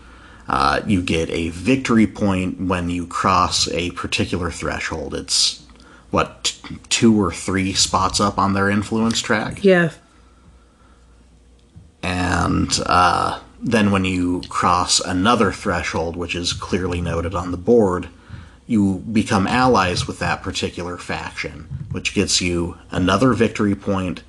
uh, 0.48 0.82
you 0.86 1.01
get 1.01 1.27
a 1.32 1.50
victory 1.50 2.06
point 2.06 2.62
when 2.62 2.92
you 2.92 3.08
cross 3.08 3.68
a 3.70 3.89
particular 3.94 4.51
threshold. 4.51 5.15
It's 5.15 5.63
what 6.12 6.44
t- 6.44 6.77
two 6.89 7.20
or 7.20 7.32
three 7.32 7.74
spots 7.74 8.20
up 8.20 8.38
on 8.38 8.54
their 8.54 8.70
influence 8.70 9.20
track, 9.24 9.63
Yeah. 9.63 9.89
and 12.04 12.70
uh, 12.86 13.39
then 13.60 13.89
when 13.89 14.06
you 14.06 14.44
cross 14.50 15.00
another 15.00 15.51
threshold, 15.51 16.15
which 16.15 16.36
is 16.36 16.54
clearly 16.54 17.01
noted 17.01 17.34
on 17.34 17.50
the 17.50 17.58
board, 17.58 18.08
you 18.68 19.04
become 19.12 19.48
allies 19.48 20.06
with 20.06 20.20
that 20.20 20.44
particular 20.44 20.96
faction, 20.96 21.88
which 21.92 22.13
gets 22.13 22.39
you 22.39 22.77
another 22.92 23.34
victory 23.34 23.74
point 23.74 24.22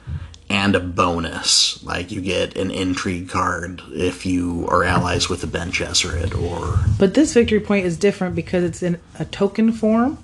and 0.48 0.74
a 0.74 0.80
bonus. 0.80 1.82
Like 1.82 2.10
you 2.10 2.20
get 2.20 2.56
an 2.56 2.70
intrigue 2.70 3.28
card 3.28 3.82
if 3.90 4.24
you 4.26 4.66
are 4.70 4.84
allies 4.84 5.28
with 5.28 5.42
a 5.42 5.46
Bene 5.46 5.70
Gesserit 5.70 6.34
or 6.40 6.78
But 6.98 7.14
this 7.14 7.34
victory 7.34 7.60
point 7.60 7.86
is 7.86 7.96
different 7.96 8.34
because 8.34 8.64
it's 8.64 8.82
in 8.82 9.00
a 9.18 9.24
token 9.24 9.72
form 9.72 10.22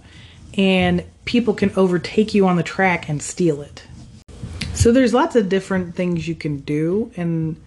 and 0.57 1.05
people 1.25 1.55
can 1.55 1.73
overtake 1.77 2.35
you 2.35 2.47
on 2.47 2.57
the 2.57 2.63
track 2.63 3.09
and 3.09 3.23
steal 3.23 3.63
it. 3.63 3.85
So 4.75 4.93
there's 4.93 5.15
lots 5.15 5.37
of 5.37 5.49
different 5.49 5.95
things 5.95 6.27
you 6.27 6.35
can 6.35 6.59
do 6.59 7.13
and 7.17 7.61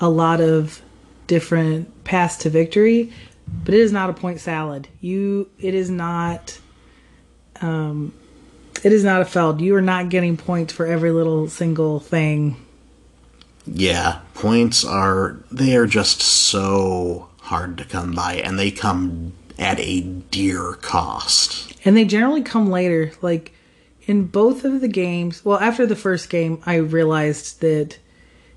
a 0.00 0.08
lot 0.08 0.40
of 0.40 0.82
different 1.26 2.04
paths 2.04 2.36
to 2.38 2.50
victory, 2.50 3.12
but 3.64 3.74
it 3.74 3.80
is 3.80 3.92
not 3.92 4.10
a 4.10 4.12
point 4.12 4.40
salad. 4.40 4.88
You 5.00 5.50
it 5.58 5.74
is 5.74 5.90
not 5.90 6.58
um 7.60 8.12
it 8.84 8.92
is 8.92 9.04
not 9.04 9.22
a 9.22 9.24
feld. 9.24 9.60
You 9.60 9.74
are 9.76 9.82
not 9.82 10.08
getting 10.08 10.36
points 10.36 10.72
for 10.72 10.86
every 10.86 11.10
little 11.10 11.48
single 11.48 12.00
thing. 12.00 12.56
Yeah, 13.66 14.20
points 14.34 14.84
are 14.84 15.38
they 15.50 15.76
are 15.76 15.86
just 15.86 16.22
so 16.22 17.28
hard 17.42 17.78
to 17.78 17.84
come 17.84 18.14
by 18.14 18.34
and 18.34 18.58
they 18.58 18.70
come 18.70 19.32
at 19.58 19.78
a 19.80 20.00
dear 20.00 20.74
cost. 20.74 21.74
And 21.84 21.96
they 21.96 22.04
generally 22.04 22.42
come 22.42 22.70
later. 22.70 23.12
Like 23.20 23.52
in 24.06 24.26
both 24.26 24.64
of 24.64 24.80
the 24.80 24.88
games, 24.88 25.44
well, 25.44 25.58
after 25.58 25.86
the 25.86 25.96
first 25.96 26.30
game, 26.30 26.62
I 26.64 26.76
realized 26.76 27.60
that 27.60 27.98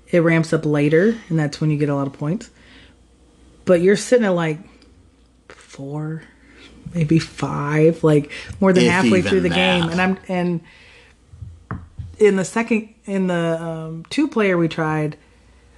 it 0.08 0.20
ramps 0.20 0.52
up 0.52 0.66
later, 0.66 1.18
and 1.28 1.38
that's 1.38 1.60
when 1.60 1.70
you 1.70 1.78
get 1.78 1.88
a 1.88 1.94
lot 1.94 2.06
of 2.06 2.12
points. 2.12 2.50
But 3.64 3.80
you're 3.80 3.96
sitting 3.96 4.26
at 4.26 4.30
like 4.30 4.58
four, 5.48 6.22
maybe 6.94 7.18
five, 7.18 8.02
like 8.04 8.30
more 8.60 8.72
than 8.72 8.84
If 8.84 8.90
halfway 8.90 9.22
through 9.22 9.40
the 9.40 9.48
that. 9.48 9.54
game, 9.54 9.88
and 9.88 10.00
I'm 10.00 10.18
and 10.28 10.60
in 12.18 12.36
the 12.36 12.44
second 12.44 12.94
in 13.06 13.26
the 13.26 13.60
um, 13.60 14.04
two 14.10 14.28
player 14.28 14.56
we 14.56 14.68
tried, 14.68 15.16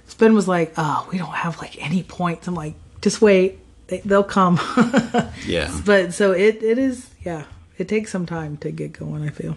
Spin 0.07 0.33
was 0.33 0.47
like, 0.47 0.73
"Oh, 0.77 1.07
we 1.11 1.17
don't 1.17 1.33
have 1.33 1.57
like 1.59 1.81
any 1.83 2.03
points." 2.03 2.47
I'm 2.47 2.55
like, 2.55 2.75
"Just 3.01 3.21
wait, 3.21 3.59
they, 3.87 3.99
they'll 3.99 4.23
come." 4.23 4.59
Yeah. 5.47 5.71
but 5.85 6.13
so 6.13 6.31
it 6.31 6.61
it 6.63 6.77
is 6.79 7.09
yeah 7.23 7.45
it 7.77 7.87
takes 7.87 8.11
some 8.11 8.25
time 8.25 8.57
to 8.57 8.71
get 8.71 8.93
going 8.93 9.21
i 9.23 9.29
feel 9.29 9.55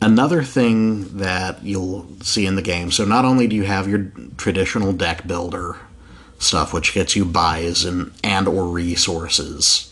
Another 0.00 0.42
thing 0.42 1.18
that 1.18 1.62
you'll 1.62 2.06
see 2.22 2.44
in 2.44 2.56
the 2.56 2.62
game, 2.62 2.90
so 2.90 3.04
not 3.04 3.24
only 3.24 3.46
do 3.46 3.54
you 3.54 3.62
have 3.62 3.86
your 3.88 4.10
traditional 4.36 4.92
deck 4.92 5.26
builder 5.28 5.76
stuff 6.40 6.72
which 6.74 6.92
gets 6.92 7.14
you 7.14 7.24
buys 7.24 7.84
and 7.84 8.10
and 8.24 8.48
or 8.48 8.66
resources. 8.66 9.91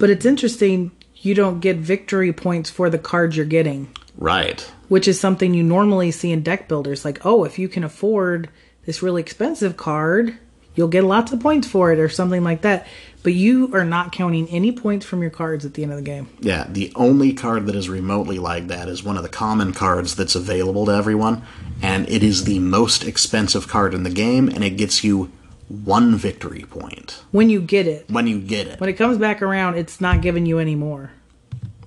But 0.00 0.10
it's 0.10 0.26
interesting 0.26 0.90
you 1.14 1.34
don't 1.34 1.60
get 1.60 1.76
victory 1.76 2.32
points 2.32 2.68
for 2.68 2.90
the 2.90 2.98
cards 2.98 3.36
you're 3.36 3.46
getting. 3.46 3.94
Right. 4.16 4.60
which 4.88 5.06
is 5.08 5.18
something 5.18 5.54
you 5.54 5.62
normally 5.62 6.10
see 6.10 6.32
in 6.32 6.42
deck 6.42 6.68
builders 6.68 7.04
like 7.04 7.24
oh 7.24 7.44
if 7.44 7.58
you 7.58 7.68
can 7.68 7.84
afford 7.84 8.50
this 8.84 9.02
really 9.02 9.22
expensive 9.22 9.76
card 9.76 10.36
you'll 10.74 10.88
get 10.88 11.04
lots 11.04 11.32
of 11.32 11.40
points 11.40 11.68
for 11.68 11.92
it 11.92 11.98
or 11.98 12.08
something 12.08 12.42
like 12.42 12.62
that. 12.62 12.86
But 13.22 13.34
you 13.34 13.70
are 13.74 13.84
not 13.84 14.12
counting 14.12 14.48
any 14.48 14.72
points 14.72 15.04
from 15.04 15.20
your 15.20 15.30
cards 15.30 15.66
at 15.66 15.74
the 15.74 15.82
end 15.82 15.92
of 15.92 15.98
the 15.98 16.04
game. 16.04 16.28
Yeah, 16.40 16.66
the 16.68 16.90
only 16.94 17.34
card 17.34 17.66
that 17.66 17.74
is 17.74 17.88
remotely 17.88 18.38
like 18.38 18.68
that 18.68 18.88
is 18.88 19.04
one 19.04 19.18
of 19.18 19.22
the 19.22 19.28
common 19.28 19.74
cards 19.74 20.16
that's 20.16 20.34
available 20.34 20.86
to 20.86 20.92
everyone, 20.92 21.42
and 21.82 22.08
it 22.08 22.22
is 22.22 22.44
the 22.44 22.58
most 22.60 23.04
expensive 23.04 23.68
card 23.68 23.92
in 23.92 24.04
the 24.04 24.10
game, 24.10 24.48
and 24.48 24.64
it 24.64 24.70
gets 24.70 25.04
you 25.04 25.30
one 25.70 26.16
victory 26.16 26.64
point 26.68 27.22
when 27.30 27.48
you 27.48 27.60
get 27.60 27.86
it 27.86 28.04
when 28.10 28.26
you 28.26 28.40
get 28.40 28.66
it. 28.66 28.80
when 28.80 28.90
it 28.90 28.94
comes 28.94 29.16
back 29.18 29.40
around 29.40 29.76
it's 29.76 30.00
not 30.00 30.20
giving 30.20 30.44
you 30.44 30.58
any 30.58 30.74
more 30.74 31.12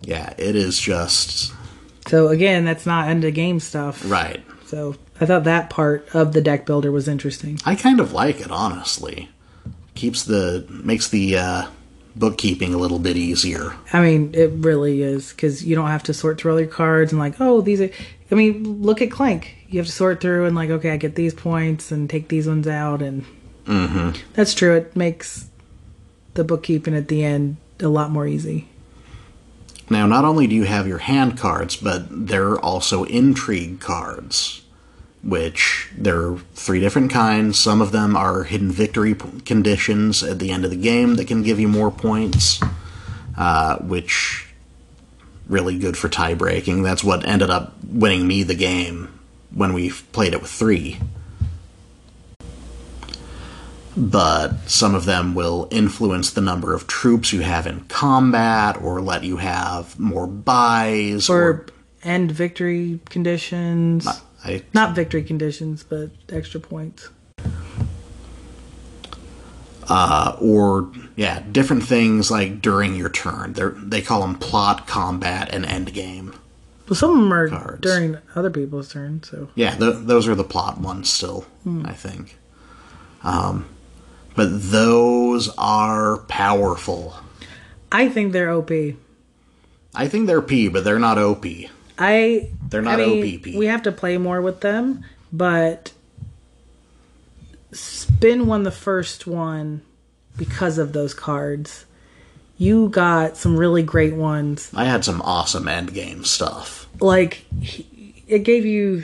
Yeah, 0.01 0.33
it 0.37 0.55
is 0.55 0.79
just 0.79 1.53
so 2.07 2.29
again 2.29 2.63
that's 2.65 2.85
not 2.85 3.09
end 3.09 3.23
of 3.25 3.33
game 3.33 3.59
stuff 3.59 4.09
right. 4.09 4.41
So 4.65 4.95
I 5.21 5.25
thought 5.25 5.43
that 5.43 5.69
part 5.69 6.07
of 6.15 6.33
the 6.33 6.41
deck 6.41 6.65
builder 6.65 6.91
was 6.91 7.07
interesting. 7.07 7.59
I 7.65 7.75
kind 7.75 7.99
of 7.99 8.11
like 8.11 8.41
it, 8.41 8.49
honestly. 8.49 9.29
Keeps 9.93 10.23
the 10.23 10.65
makes 10.69 11.09
the 11.09 11.37
uh, 11.37 11.67
bookkeeping 12.15 12.73
a 12.73 12.77
little 12.77 12.97
bit 12.99 13.15
easier. 13.15 13.75
I 13.93 14.01
mean, 14.01 14.31
it 14.33 14.51
really 14.51 15.03
is 15.03 15.29
because 15.31 15.63
you 15.63 15.75
don't 15.75 15.89
have 15.89 16.03
to 16.03 16.13
sort 16.13 16.39
through 16.39 16.53
all 16.53 16.59
your 16.59 16.67
cards 16.67 17.11
and 17.11 17.19
like, 17.19 17.39
oh, 17.39 17.61
these 17.61 17.81
are. 17.81 17.89
I 18.31 18.35
mean, 18.35 18.81
look 18.81 19.01
at 19.01 19.11
Clank. 19.11 19.55
You 19.69 19.77
have 19.77 19.85
to 19.85 19.91
sort 19.91 20.19
through 20.19 20.45
and 20.45 20.55
like, 20.55 20.71
okay, 20.71 20.89
I 20.89 20.97
get 20.97 21.13
these 21.15 21.35
points 21.35 21.91
and 21.91 22.09
take 22.09 22.29
these 22.29 22.47
ones 22.47 22.67
out, 22.67 23.03
and 23.03 23.23
that's 23.65 24.53
true. 24.53 24.75
It 24.75 24.95
makes 24.95 25.47
the 26.33 26.43
bookkeeping 26.43 26.95
at 26.95 27.07
the 27.07 27.23
end 27.23 27.57
a 27.79 27.87
lot 27.87 28.11
more 28.11 28.27
easy. 28.27 28.67
Now, 29.89 30.07
not 30.07 30.25
only 30.25 30.47
do 30.47 30.55
you 30.55 30.63
have 30.63 30.87
your 30.87 30.99
hand 30.99 31.37
cards, 31.37 31.75
but 31.75 32.05
there 32.09 32.49
are 32.49 32.59
also 32.59 33.03
intrigue 33.03 33.79
cards, 33.79 34.63
which 35.21 35.91
there 35.97 36.21
are 36.21 36.37
three 36.55 36.79
different 36.79 37.11
kinds. 37.11 37.59
Some 37.59 37.81
of 37.81 37.91
them 37.91 38.15
are 38.15 38.43
hidden 38.43 38.71
victory 38.71 39.13
p- 39.13 39.41
conditions 39.41 40.23
at 40.23 40.39
the 40.39 40.51
end 40.51 40.63
of 40.65 40.71
the 40.71 40.77
game 40.77 41.15
that 41.15 41.27
can 41.27 41.43
give 41.43 41.59
you 41.59 41.67
more 41.67 41.91
points, 41.91 42.61
uh, 43.37 43.77
which 43.79 44.47
really 45.47 45.77
good 45.77 45.97
for 45.97 46.09
tie 46.09 46.33
breaking. 46.33 46.83
That's 46.83 47.03
what 47.03 47.25
ended 47.27 47.49
up 47.49 47.73
winning 47.83 48.25
me 48.25 48.43
the 48.43 48.55
game 48.55 49.19
when 49.53 49.73
we 49.73 49.91
played 49.91 50.33
it 50.33 50.41
with 50.41 50.49
three. 50.49 50.99
But 53.95 54.67
some 54.69 54.95
of 54.95 55.05
them 55.05 55.35
will 55.35 55.67
influence 55.69 56.31
the 56.31 56.41
number 56.41 56.73
of 56.73 56.87
troops 56.87 57.31
you 57.31 57.41
have 57.41 57.67
in 57.67 57.81
combat, 57.81 58.81
or 58.81 59.01
let 59.01 59.23
you 59.23 59.37
have 59.37 59.99
more 59.99 60.25
buys, 60.25 61.29
Or 61.29 61.65
end 62.03 62.31
victory 62.31 62.99
conditions. 63.09 64.07
I, 64.43 64.63
Not 64.73 64.95
victory 64.95 65.23
conditions, 65.23 65.83
but 65.83 66.09
extra 66.29 66.59
points. 66.59 67.09
uh, 69.89 70.35
or 70.39 70.89
yeah, 71.15 71.43
different 71.51 71.83
things 71.83 72.31
like 72.31 72.61
during 72.61 72.95
your 72.95 73.09
turn. 73.09 73.53
They 73.53 73.63
they 73.83 74.01
call 74.01 74.21
them 74.21 74.35
plot, 74.35 74.87
combat, 74.87 75.53
and 75.53 75.65
end 75.65 75.93
game. 75.93 76.33
Well, 76.87 76.95
some 76.95 77.11
of 77.11 77.17
them 77.17 77.33
are 77.33 77.47
Cards. 77.49 77.81
during 77.81 78.17
other 78.35 78.49
people's 78.49 78.91
turn. 78.91 79.23
So 79.23 79.49
Yeah, 79.55 79.75
th- 79.75 79.97
those 80.01 80.27
are 80.27 80.35
the 80.35 80.43
plot 80.43 80.79
ones 80.79 81.09
still. 81.09 81.45
I 81.85 81.93
think. 81.93 82.37
Um, 83.23 83.65
but 84.35 84.49
those 84.71 85.49
are 85.57 86.17
powerful. 86.27 87.15
I 87.91 88.09
think 88.09 88.33
they're 88.33 88.51
OP. 88.51 88.71
I 89.95 90.07
think 90.07 90.27
they're 90.27 90.41
P, 90.41 90.67
but 90.67 90.83
they're 90.83 90.99
not 90.99 91.17
OP. 91.17 91.45
I 91.99 92.49
They're 92.69 92.81
not 92.81 92.99
I 92.99 93.05
mean, 93.05 93.39
OPP. 93.39 93.55
We 93.55 93.67
have 93.67 93.83
to 93.83 93.91
play 93.91 94.17
more 94.17 94.41
with 94.41 94.61
them, 94.61 95.05
but 95.31 95.91
Spin 97.71 98.47
won 98.47 98.63
the 98.63 98.71
first 98.71 99.27
one 99.27 99.81
because 100.37 100.77
of 100.77 100.93
those 100.93 101.13
cards. 101.13 101.85
you 102.57 102.87
got 102.89 103.35
some 103.35 103.57
really 103.57 103.81
great 103.83 104.13
ones. 104.13 104.71
I 104.75 104.85
had 104.85 105.03
some 105.03 105.21
awesome 105.23 105.67
end 105.67 105.93
game 105.93 106.23
stuff. 106.23 106.87
Like 106.99 107.45
he- 107.61 108.23
it 108.27 108.39
gave 108.39 108.65
you 108.65 109.03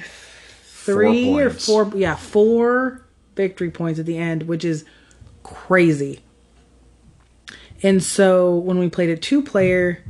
three 0.63 1.39
or 1.39 1.49
four, 1.49 1.91
yeah, 1.95 2.15
four 2.15 3.01
victory 3.35 3.69
points 3.71 3.99
at 3.99 4.05
the 4.05 4.17
end, 4.17 4.43
which 4.43 4.63
is 4.63 4.85
crazy. 5.43 6.21
And 7.81 8.03
so 8.03 8.55
when 8.55 8.77
we 8.79 8.89
played 8.89 9.09
a 9.09 9.17
two 9.17 9.41
player, 9.41 10.03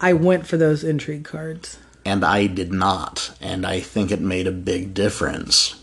I 0.00 0.12
went 0.12 0.46
for 0.46 0.56
those 0.56 0.84
intrigue 0.84 1.24
cards 1.24 1.78
And 2.04 2.24
I 2.24 2.46
did 2.46 2.72
not, 2.72 3.36
and 3.40 3.66
I 3.66 3.80
think 3.80 4.10
it 4.10 4.20
made 4.20 4.46
a 4.46 4.52
big 4.52 4.94
difference. 4.94 5.80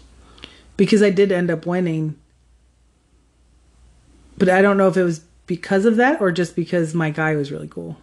because 0.77 1.03
I 1.03 1.09
did 1.09 1.31
end 1.31 1.51
up 1.51 1.65
winning. 1.65 2.15
But 4.37 4.49
I 4.49 4.61
don't 4.61 4.77
know 4.77 4.87
if 4.87 4.97
it 4.97 5.03
was 5.03 5.19
because 5.45 5.85
of 5.85 5.97
that 5.97 6.21
or 6.21 6.31
just 6.31 6.55
because 6.55 6.93
my 6.95 7.09
guy 7.11 7.35
was 7.35 7.51
really 7.51 7.67
cool. 7.67 7.97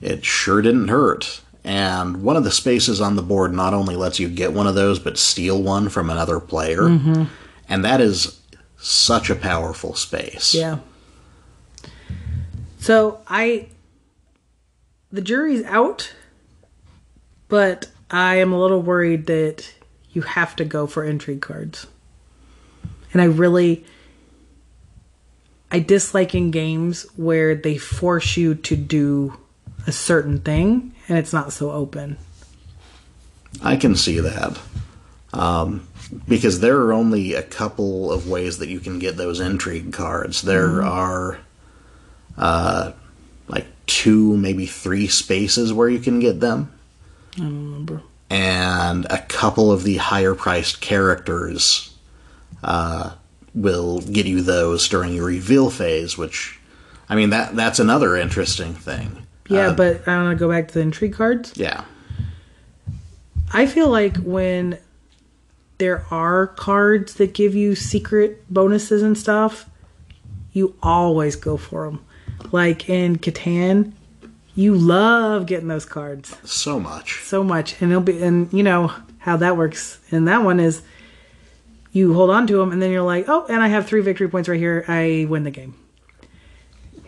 It 0.00 0.24
sure 0.24 0.62
didn't 0.62 0.88
hurt. 0.88 1.40
And 1.62 2.22
one 2.22 2.36
of 2.36 2.44
the 2.44 2.50
spaces 2.50 3.00
on 3.00 3.16
the 3.16 3.22
board 3.22 3.52
not 3.52 3.74
only 3.74 3.96
lets 3.96 4.18
you 4.18 4.28
get 4.28 4.52
one 4.52 4.66
of 4.66 4.74
those, 4.74 4.98
but 4.98 5.18
steal 5.18 5.62
one 5.62 5.88
from 5.88 6.10
another 6.10 6.40
player. 6.40 6.82
Mm-hmm. 6.82 7.24
And 7.68 7.84
that 7.84 8.00
is 8.00 8.40
such 8.78 9.30
a 9.30 9.34
powerful 9.34 9.94
space. 9.94 10.54
Yeah. 10.54 10.78
So 12.78 13.20
I, 13.26 13.68
the 15.10 15.20
jury's 15.20 15.64
out, 15.64 16.12
but 17.48 17.90
I 18.10 18.36
am 18.36 18.52
a 18.52 18.60
little 18.60 18.82
worried 18.82 19.26
that 19.26 19.74
you 20.12 20.22
have 20.22 20.56
to 20.56 20.64
go 20.64 20.86
for 20.86 21.04
intrigue 21.04 21.42
cards. 21.42 21.86
And 23.12 23.20
I 23.20 23.26
really, 23.26 23.84
I 25.70 25.80
dislike 25.80 26.34
in 26.34 26.50
games 26.50 27.06
where 27.16 27.54
they 27.54 27.76
force 27.76 28.36
you 28.36 28.54
to 28.54 28.76
do 28.76 29.38
a 29.86 29.92
certain 29.92 30.40
thing 30.40 30.94
and 31.08 31.18
it's 31.18 31.32
not 31.32 31.52
so 31.52 31.70
open. 31.70 32.18
I 33.62 33.76
can 33.76 33.94
see 33.94 34.20
that. 34.20 34.58
Um, 35.32 35.86
because 36.28 36.60
there 36.60 36.78
are 36.78 36.92
only 36.92 37.34
a 37.34 37.42
couple 37.42 38.12
of 38.12 38.28
ways 38.28 38.58
that 38.58 38.68
you 38.68 38.80
can 38.80 38.98
get 38.98 39.16
those 39.16 39.40
intrigue 39.40 39.92
cards. 39.92 40.42
There 40.42 40.68
Mm-hmm. 40.68 40.88
are 40.88 41.38
uh, 42.38 42.92
like 43.48 43.66
two, 43.86 44.36
maybe 44.36 44.66
three 44.66 45.06
spaces 45.08 45.72
where 45.72 45.88
you 45.88 45.98
can 45.98 46.20
get 46.20 46.40
them. 46.40 46.72
I 47.36 47.40
don't 47.40 47.64
remember. 47.64 48.02
and 48.30 49.04
a 49.10 49.18
couple 49.22 49.70
of 49.72 49.82
the 49.84 49.96
higher 49.98 50.34
priced 50.34 50.80
characters 50.80 51.94
uh, 52.64 53.12
will 53.54 54.00
get 54.00 54.26
you 54.26 54.42
those 54.42 54.88
during 54.88 55.14
your 55.14 55.26
reveal 55.26 55.70
phase, 55.70 56.16
which 56.18 56.58
I 57.08 57.14
mean 57.14 57.30
that 57.30 57.54
that's 57.56 57.78
another 57.78 58.16
interesting 58.16 58.74
thing. 58.74 59.26
Yeah, 59.48 59.68
Uh, 59.68 59.74
but 59.74 60.08
I 60.08 60.16
want 60.22 60.36
to 60.36 60.40
go 60.40 60.48
back 60.50 60.68
to 60.68 60.74
the 60.74 60.80
intrigue 60.80 61.12
cards. 61.14 61.52
yeah, 61.56 61.84
I 63.52 63.66
feel 63.66 63.88
like 63.88 64.16
when 64.18 64.78
there 65.78 66.04
are 66.10 66.46
cards 66.46 67.14
that 67.14 67.34
give 67.34 67.54
you 67.54 67.74
secret 67.74 68.42
bonuses 68.52 69.02
and 69.02 69.16
stuff, 69.16 69.68
you 70.52 70.74
always 70.82 71.36
go 71.36 71.56
for 71.56 71.84
them. 71.84 72.04
Like 72.52 72.88
in 72.88 73.16
Catan, 73.16 73.92
you 74.54 74.74
love 74.74 75.46
getting 75.46 75.68
those 75.68 75.84
cards 75.84 76.34
so 76.44 76.80
much. 76.80 77.20
so 77.22 77.44
much, 77.44 77.80
and 77.80 77.90
it'll 77.90 78.02
be 78.02 78.22
and 78.22 78.52
you 78.52 78.62
know 78.62 78.92
how 79.18 79.36
that 79.36 79.56
works. 79.56 79.98
And 80.10 80.28
that 80.28 80.42
one 80.42 80.60
is 80.60 80.82
you 81.92 82.14
hold 82.14 82.30
on 82.30 82.46
to 82.46 82.56
them, 82.56 82.72
and 82.72 82.80
then 82.80 82.90
you're 82.90 83.02
like, 83.02 83.26
oh, 83.28 83.46
and 83.48 83.62
I 83.62 83.68
have 83.68 83.86
three 83.86 84.00
victory 84.00 84.28
points 84.28 84.48
right 84.48 84.58
here. 84.58 84.84
I 84.88 85.26
win 85.28 85.44
the 85.44 85.50
game. 85.50 85.74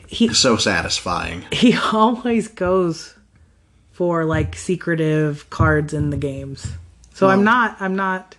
He 0.06 0.32
So 0.34 0.56
satisfying. 0.56 1.44
he 1.52 1.76
always 1.76 2.48
goes 2.48 3.14
for 3.92 4.24
like 4.24 4.54
secretive 4.56 5.48
cards 5.50 5.92
in 5.92 6.10
the 6.10 6.16
games. 6.16 6.72
So 7.14 7.28
I'm 7.28 7.42
not 7.42 7.76
I'm 7.80 7.96
not 7.96 8.36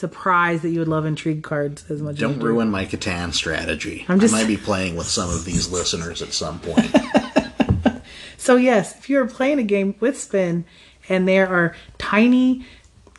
surprised 0.00 0.62
that 0.62 0.70
you 0.70 0.80
would 0.80 0.88
love 0.88 1.06
intrigue 1.06 1.42
cards 1.44 1.88
as 1.90 2.02
much 2.02 2.14
as 2.14 2.18
Don't 2.20 2.38
do. 2.40 2.46
ruin 2.46 2.70
my 2.70 2.86
Catan 2.86 3.32
strategy. 3.32 4.04
I'm 4.08 4.18
just- 4.18 4.34
I 4.34 4.38
might 4.38 4.48
be 4.48 4.56
playing 4.56 4.96
with 4.96 5.06
some 5.06 5.30
of 5.30 5.44
these 5.44 5.70
listeners 5.70 6.22
at 6.22 6.32
some 6.32 6.58
point. 6.60 6.90
So 8.36 8.56
yes, 8.56 8.96
if 8.96 9.10
you're 9.10 9.26
playing 9.28 9.58
a 9.58 9.62
game 9.62 9.94
with 10.00 10.18
spin 10.18 10.64
and 11.10 11.28
there 11.28 11.46
are 11.46 11.76
tiny 11.98 12.64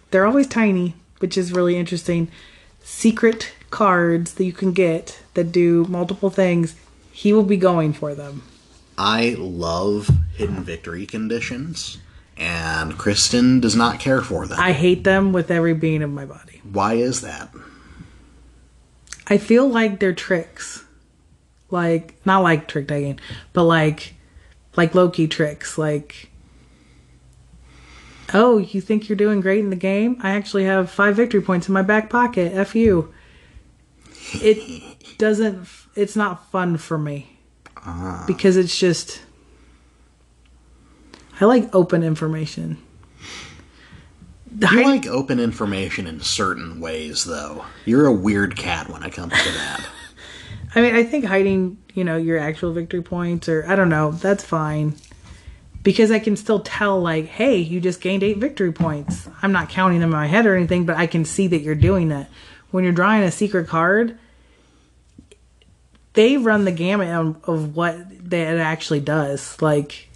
they're 0.10 0.26
always 0.26 0.48
tiny, 0.48 0.96
which 1.20 1.38
is 1.38 1.54
really 1.54 1.78
interesting, 1.78 2.28
secret 2.84 3.54
cards 3.70 4.34
that 4.34 4.44
you 4.46 4.52
can 4.52 4.74
get 4.74 5.22
that 5.36 5.52
do 5.52 5.86
multiple 5.88 6.30
things, 6.32 6.76
he 7.14 7.32
will 7.32 7.44
be 7.44 7.56
going 7.56 7.94
for 7.94 8.14
them. 8.16 8.42
I 8.98 9.36
love 9.38 10.10
hidden 10.36 10.64
victory 10.66 11.06
conditions, 11.06 12.00
and 12.36 12.98
Kristen 12.98 13.62
does 13.62 13.76
not 13.76 14.00
care 14.02 14.22
for 14.22 14.48
them. 14.48 14.60
I 14.60 14.74
hate 14.74 15.04
them 15.06 15.32
with 15.32 15.50
every 15.50 15.74
being 15.76 16.02
of 16.04 16.10
my 16.10 16.26
body. 16.26 16.51
Why 16.64 16.94
is 16.94 17.22
that? 17.22 17.50
I 19.28 19.38
feel 19.38 19.68
like 19.68 20.00
they're 20.00 20.14
tricks. 20.14 20.84
Like 21.70 22.16
not 22.26 22.44
like 22.44 22.68
trick 22.68 22.88
taking, 22.88 23.20
but 23.54 23.64
like 23.64 24.16
like 24.76 24.94
Loki 24.94 25.28
tricks. 25.28 25.78
Like 25.78 26.30
Oh, 28.34 28.58
you 28.58 28.80
think 28.80 29.10
you're 29.10 29.18
doing 29.18 29.42
great 29.42 29.60
in 29.60 29.70
the 29.70 29.76
game? 29.76 30.18
I 30.22 30.32
actually 30.32 30.66
have 30.66 30.90
five 30.90 31.16
victory 31.16 31.42
points 31.42 31.68
in 31.68 31.74
my 31.74 31.82
back 31.82 32.10
pocket. 32.10 32.54
F 32.54 32.76
you. 32.76 33.14
It 34.34 35.18
doesn't 35.18 35.68
it's 35.96 36.16
not 36.16 36.52
fun 36.52 36.78
for 36.78 36.98
me. 36.98 37.40
Ah. 37.78 38.24
Because 38.28 38.58
it's 38.58 38.78
just 38.78 39.22
I 41.40 41.46
like 41.46 41.74
open 41.74 42.04
information. 42.04 42.78
Hide- 44.62 44.86
like 44.86 45.08
open 45.08 45.40
information 45.40 46.08
in 46.08 46.20
certain 46.20 46.80
ways, 46.80 47.24
though. 47.24 47.66
You're 47.86 48.06
a 48.06 48.14
weird 48.14 48.58
cat 48.58 48.90
when 48.90 49.04
it 49.04 49.14
comes 49.14 49.34
to 49.34 49.52
that. 49.52 49.86
I 50.76 50.82
mean, 50.82 50.96
I 50.96 51.04
think 51.04 51.26
hiding, 51.26 51.78
you 51.94 52.04
know, 52.04 52.18
your 52.18 52.38
actual 52.38 52.72
victory 52.72 53.02
points 53.02 53.50
or 53.50 53.66
I 53.68 53.76
don't 53.76 53.90
know, 53.90 54.12
that's 54.12 54.44
fine. 54.44 54.96
Because 55.84 56.12
I 56.12 56.20
can 56.20 56.36
still 56.36 56.60
tell 56.60 57.02
like, 57.02 57.26
hey, 57.26 57.58
you 57.58 57.82
just 57.82 58.02
gained 58.02 58.24
8 58.24 58.38
victory 58.38 58.72
points. 58.72 59.28
I'm 59.42 59.52
not 59.52 59.70
counting 59.70 60.00
them 60.00 60.10
in 60.12 60.16
my 60.16 60.28
head 60.28 60.46
or 60.46 60.56
anything, 60.56 60.86
but 60.86 60.96
I 60.96 61.08
can 61.08 61.26
see 61.26 61.48
that 61.48 61.62
you're 61.62 61.76
doing 61.76 62.10
that. 62.10 62.30
When 62.70 62.84
you're 62.84 62.94
drawing 62.94 63.24
a 63.24 63.32
secret 63.32 63.68
card, 63.68 64.18
they 66.14 66.38
run 66.38 66.66
the 66.66 66.72
gamut 66.72 67.10
of, 67.10 67.44
of 67.50 67.76
what 67.76 68.30
that 68.30 68.58
actually 68.58 69.00
does. 69.00 69.62
Like 69.62 70.08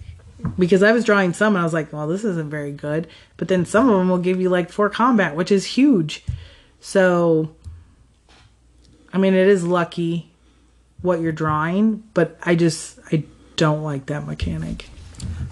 because 0.58 0.82
I 0.82 0.92
was 0.92 1.04
drawing 1.04 1.32
some 1.32 1.54
and 1.54 1.60
I 1.60 1.64
was 1.64 1.72
like, 1.72 1.92
well, 1.92 2.06
this 2.06 2.24
isn't 2.24 2.50
very 2.50 2.72
good. 2.72 3.08
But 3.36 3.48
then 3.48 3.64
some 3.64 3.88
of 3.88 3.96
them 3.96 4.08
will 4.08 4.18
give 4.18 4.40
you 4.40 4.48
like 4.48 4.70
four 4.70 4.90
combat, 4.90 5.36
which 5.36 5.50
is 5.50 5.64
huge. 5.64 6.24
So 6.80 7.54
I 9.12 9.18
mean, 9.18 9.32
it 9.32 9.48
is 9.48 9.64
lucky 9.64 10.30
what 11.00 11.20
you're 11.20 11.32
drawing, 11.32 12.02
but 12.12 12.38
I 12.42 12.54
just 12.54 12.98
I 13.10 13.24
don't 13.56 13.82
like 13.82 14.06
that 14.06 14.26
mechanic. 14.26 14.90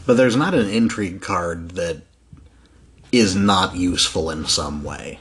But 0.07 0.19
there's 0.19 0.37
not 0.37 0.53
an 0.53 0.69
intrigue 0.69 1.23
card 1.23 1.71
that 1.73 2.03
is 3.11 3.35
not 3.35 3.77
useful 3.77 4.29
in 4.29 4.45
some 4.45 4.85
way. 4.85 5.19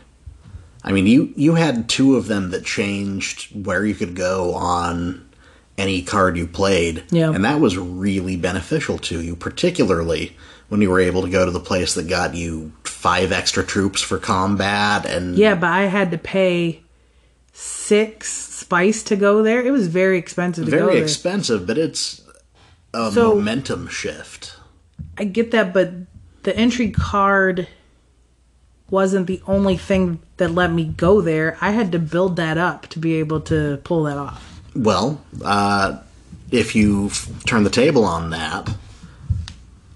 I 0.84 0.91
mean, 0.91 1.08
you 1.08 1.34
you 1.38 1.56
had 1.56 1.88
two 1.88 2.17
of 2.17 2.28
them 2.28 2.49
that 2.49 2.65
changed 2.65 3.65
where 3.65 3.86
you 3.86 3.95
could 3.95 4.15
go 4.15 4.54
on 4.56 5.30
any 5.77 6.01
card 6.01 6.38
you 6.38 6.45
played, 6.47 7.03
Yeah. 7.09 7.31
and 7.31 7.43
that 7.45 7.59
was 7.59 7.77
really 7.77 8.36
beneficial 8.36 8.97
to 8.99 9.21
you, 9.21 9.36
particularly 9.36 10.36
when 10.69 10.81
you 10.81 10.89
were 10.89 10.99
able 10.99 11.21
to 11.23 11.29
go 11.29 11.45
to 11.45 11.51
the 11.51 11.59
place 11.59 11.93
that 11.95 12.07
got 12.07 12.36
you 12.36 12.71
five 12.83 13.31
extra 13.31 13.63
troops 13.63 14.01
for 14.01 14.17
combat 14.17 15.05
and 15.05 15.36
Yeah, 15.36 15.55
but 15.55 15.69
I 15.69 15.83
had 15.83 16.12
to 16.12 16.17
pay 16.17 16.81
six 17.51 18.31
spice 18.31 19.03
to 19.03 19.15
go 19.15 19.43
there. 19.43 19.62
It 19.65 19.71
was 19.71 19.88
very 19.88 20.17
expensive 20.17 20.65
to 20.65 20.71
go 20.71 20.77
very 20.77 20.93
there. 20.95 21.03
expensive, 21.03 21.67
but 21.67 21.77
it's 21.77 22.21
a 22.93 23.12
So- 23.12 23.36
momentum 23.36 23.88
shift. 23.88 24.53
I 25.17 25.25
get 25.25 25.51
that, 25.51 25.73
but 25.73 25.91
the 26.43 26.59
intrigue 26.59 26.95
card 26.95 27.67
wasn't 28.89 29.27
the 29.27 29.41
only 29.47 29.77
thing 29.77 30.19
that 30.38 30.53
let 30.53 30.71
me 30.71 30.86
go 30.86 31.19
there. 31.21 31.57
I 31.62 31.71
had 31.71 31.91
to 31.93 31.99
build 31.99 32.36
that 32.38 32.57
up 32.57 32.88
to 32.89 32.99
be 32.99 33.15
able 33.15 33.41
to 33.41 33.79
pull 33.83 34.03
that 34.03 34.17
off. 34.17 34.53
Well, 34.75 35.21
uh, 35.43 35.99
if 36.51 36.75
you 36.75 37.09
turn 37.45 37.63
the 37.63 37.69
table 37.69 38.03
on 38.03 38.29
that, 38.31 38.75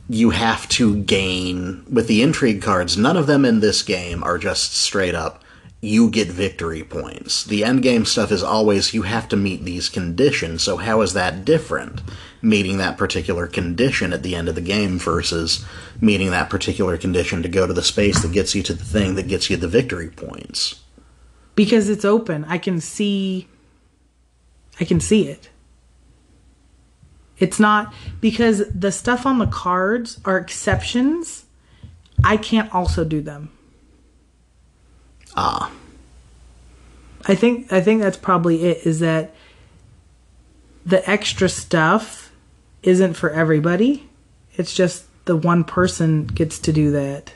you 0.10 0.30
have 0.30 0.68
to 0.70 1.04
gain 1.04 1.84
with 1.92 2.08
the 2.08 2.22
intrigue 2.22 2.62
cards. 2.62 2.98
None 2.98 3.18
of 3.18 3.28
them 3.28 3.44
in 3.44 3.60
this 3.60 3.84
game 3.84 4.24
are 4.24 4.38
just 4.38 4.76
straight 4.76 5.16
up. 5.16 5.44
You 5.82 6.10
get 6.10 6.30
victory 6.30 6.84
points. 6.84 7.44
The 7.44 7.64
end 7.64 7.84
game 7.84 8.06
stuff 8.06 8.32
is 8.32 8.42
always 8.42 8.94
you 8.94 9.04
have 9.04 9.30
to 9.30 9.38
meet 9.38 9.64
these 9.64 9.90
conditions. 9.90 10.64
So 10.64 10.78
how 10.78 11.02
is 11.02 11.14
that 11.14 11.46
different? 11.46 12.02
Meeting 12.42 12.78
that 12.78 12.98
particular 12.98 13.48
condition 13.48 14.14
at 14.14 14.24
the 14.24 14.34
end 14.34 14.50
of 14.50 14.56
the 14.56 14.62
game 14.62 14.98
versus 14.98 15.64
meeting 16.02 16.32
that 16.32 16.50
particular 16.50 16.98
condition 16.98 17.44
to 17.44 17.50
go 17.50 17.68
to 17.68 17.74
the 17.74 17.84
space 17.84 18.22
that 18.22 18.32
gets 18.32 18.56
you 18.56 18.64
to 18.64 18.74
the 18.74 18.86
thing 18.86 19.16
that 19.16 19.28
gets 19.28 19.50
you 19.50 19.58
the 19.58 19.68
victory 19.68 20.10
points. 20.10 20.82
Because 21.56 21.90
it's 21.90 22.06
open. 22.06 22.46
I 22.46 22.58
can 22.58 22.80
see 22.80 23.48
I 24.80 24.86
can 24.86 25.00
see 25.00 25.28
it. 25.28 25.50
It's 27.40 27.60
not 27.60 27.94
because 28.20 28.68
the 28.70 28.92
stuff 28.92 29.26
on 29.26 29.38
the 29.38 29.48
cards 29.48 30.20
are 30.26 30.38
exceptions. 30.38 31.46
I 32.24 32.38
can't 32.38 32.74
also 32.74 33.04
do 33.04 33.22
them. 33.22 33.52
Ah, 35.36 35.72
I 37.28 37.36
think 37.36 37.72
I 37.72 37.82
think 37.82 38.02
that's 38.02 38.18
probably 38.18 38.64
it 38.64 38.86
is 38.86 39.00
that 39.02 39.36
the 40.86 41.08
extra 41.08 41.50
stuff 41.50 42.32
isn't 42.82 43.14
for 43.14 43.30
everybody. 43.30 44.10
It's 44.56 44.74
just 44.74 45.06
the 45.26 45.36
one 45.36 45.64
person 45.64 46.26
gets 46.26 46.58
to 46.60 46.74
do 46.74 46.92
that. 46.92 47.34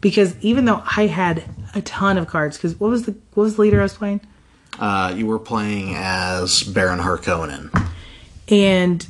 Because 0.00 0.36
even 0.40 0.66
though 0.66 0.82
I 0.96 1.06
had 1.06 1.42
a 1.74 1.80
ton 1.82 2.18
of 2.18 2.28
cards, 2.28 2.56
because 2.56 2.78
what 2.78 2.90
was 2.90 3.04
the 3.04 3.12
what 3.34 3.44
was 3.44 3.56
the 3.56 3.62
leader 3.62 3.80
I 3.80 3.84
was 3.84 3.94
playing? 3.94 4.20
Uh, 4.78 5.12
you 5.16 5.26
were 5.26 5.38
playing 5.38 5.94
as 5.96 6.62
Baron 6.62 7.00
Harkonnen. 7.00 7.70
And 8.48 9.06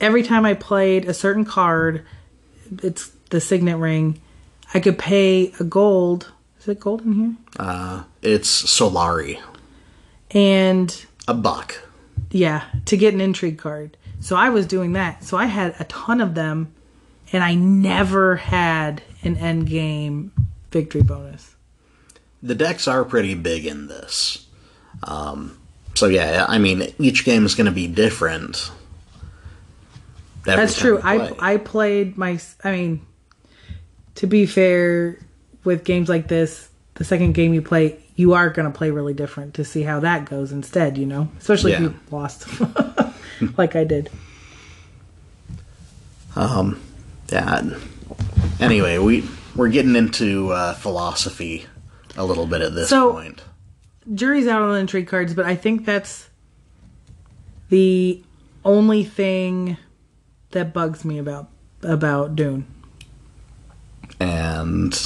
every 0.00 0.22
time 0.22 0.44
I 0.44 0.54
played 0.54 1.06
a 1.06 1.14
certain 1.14 1.44
card, 1.44 2.04
it's 2.82 3.10
the 3.30 3.40
signet 3.40 3.78
ring, 3.78 4.20
I 4.72 4.80
could 4.80 4.98
pay 4.98 5.52
a 5.60 5.64
gold. 5.64 6.30
Is 6.60 6.68
it 6.68 6.80
gold 6.80 7.02
in 7.02 7.12
here? 7.12 7.34
Uh, 7.58 8.04
it's 8.22 8.62
Solari, 8.64 9.40
And 10.30 11.04
a 11.28 11.34
buck. 11.34 11.80
yeah, 12.30 12.64
to 12.86 12.96
get 12.96 13.14
an 13.14 13.20
intrigue 13.20 13.58
card. 13.58 13.96
So 14.20 14.36
I 14.36 14.48
was 14.50 14.66
doing 14.66 14.92
that. 14.94 15.22
So 15.24 15.36
I 15.36 15.46
had 15.46 15.74
a 15.78 15.84
ton 15.84 16.20
of 16.20 16.34
them, 16.34 16.72
and 17.32 17.44
I 17.44 17.54
never 17.54 18.36
had 18.36 19.02
an 19.22 19.36
end 19.36 19.66
game 19.68 20.32
victory 20.70 21.02
bonus. 21.02 21.53
The 22.44 22.54
decks 22.54 22.86
are 22.86 23.04
pretty 23.04 23.34
big 23.34 23.64
in 23.64 23.88
this. 23.88 24.46
Um, 25.02 25.58
so 25.94 26.06
yeah, 26.06 26.44
I 26.48 26.58
mean, 26.58 26.92
each 26.98 27.24
game 27.24 27.46
is 27.46 27.54
going 27.54 27.66
to 27.66 27.72
be 27.72 27.86
different. 27.86 28.70
That's 30.44 30.78
true. 30.78 31.00
I. 31.02 31.32
I 31.38 31.56
played 31.56 32.18
my. 32.18 32.38
I 32.62 32.72
mean, 32.72 33.06
to 34.16 34.26
be 34.26 34.44
fair, 34.44 35.18
with 35.64 35.84
games 35.84 36.08
like 36.08 36.28
this, 36.28 36.68
the 36.94 37.04
second 37.04 37.32
game 37.32 37.54
you 37.54 37.62
play, 37.62 37.98
you 38.14 38.34
are 38.34 38.50
going 38.50 38.70
to 38.70 38.76
play 38.76 38.90
really 38.90 39.14
different 39.14 39.54
to 39.54 39.64
see 39.64 39.82
how 39.82 40.00
that 40.00 40.26
goes 40.26 40.52
instead. 40.52 40.98
You 40.98 41.06
know, 41.06 41.28
especially 41.38 41.72
if 41.72 41.80
you 41.80 41.94
lost, 42.10 42.46
like 43.56 43.74
I 43.74 43.84
did. 43.84 44.10
Um. 46.36 46.80
Yeah. 47.32 47.62
Anyway, 48.60 48.98
we 48.98 49.26
we're 49.56 49.68
getting 49.68 49.96
into 49.96 50.50
uh, 50.50 50.74
philosophy 50.74 51.66
a 52.16 52.24
little 52.24 52.46
bit 52.46 52.60
at 52.60 52.74
this 52.74 52.88
So- 52.88 53.12
point. 53.12 53.42
jury's 54.14 54.46
out 54.46 54.62
on 54.62 54.72
the 54.72 54.78
intrigue 54.78 55.06
cards, 55.06 55.32
but 55.34 55.46
I 55.46 55.54
think 55.56 55.84
that's 55.86 56.28
the 57.70 58.22
only 58.64 59.02
thing 59.04 59.76
that 60.50 60.72
bugs 60.72 61.04
me 61.04 61.18
about 61.18 61.48
about 61.82 62.34
Dune. 62.36 62.66
And 64.20 64.98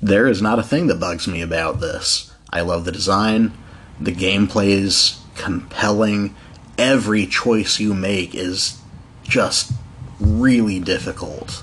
there 0.00 0.26
is 0.26 0.40
not 0.40 0.58
a 0.58 0.62
thing 0.62 0.86
that 0.88 0.98
bugs 1.00 1.28
me 1.28 1.42
about 1.42 1.80
this. 1.80 2.32
I 2.52 2.62
love 2.62 2.84
the 2.84 2.92
design. 2.92 3.52
The 4.00 4.12
gameplay 4.12 4.68
is 4.68 5.18
compelling. 5.36 6.34
Every 6.76 7.26
choice 7.26 7.78
you 7.80 7.94
make 7.94 8.34
is 8.34 8.78
just 9.24 9.72
really 10.20 10.80
difficult. 10.80 11.62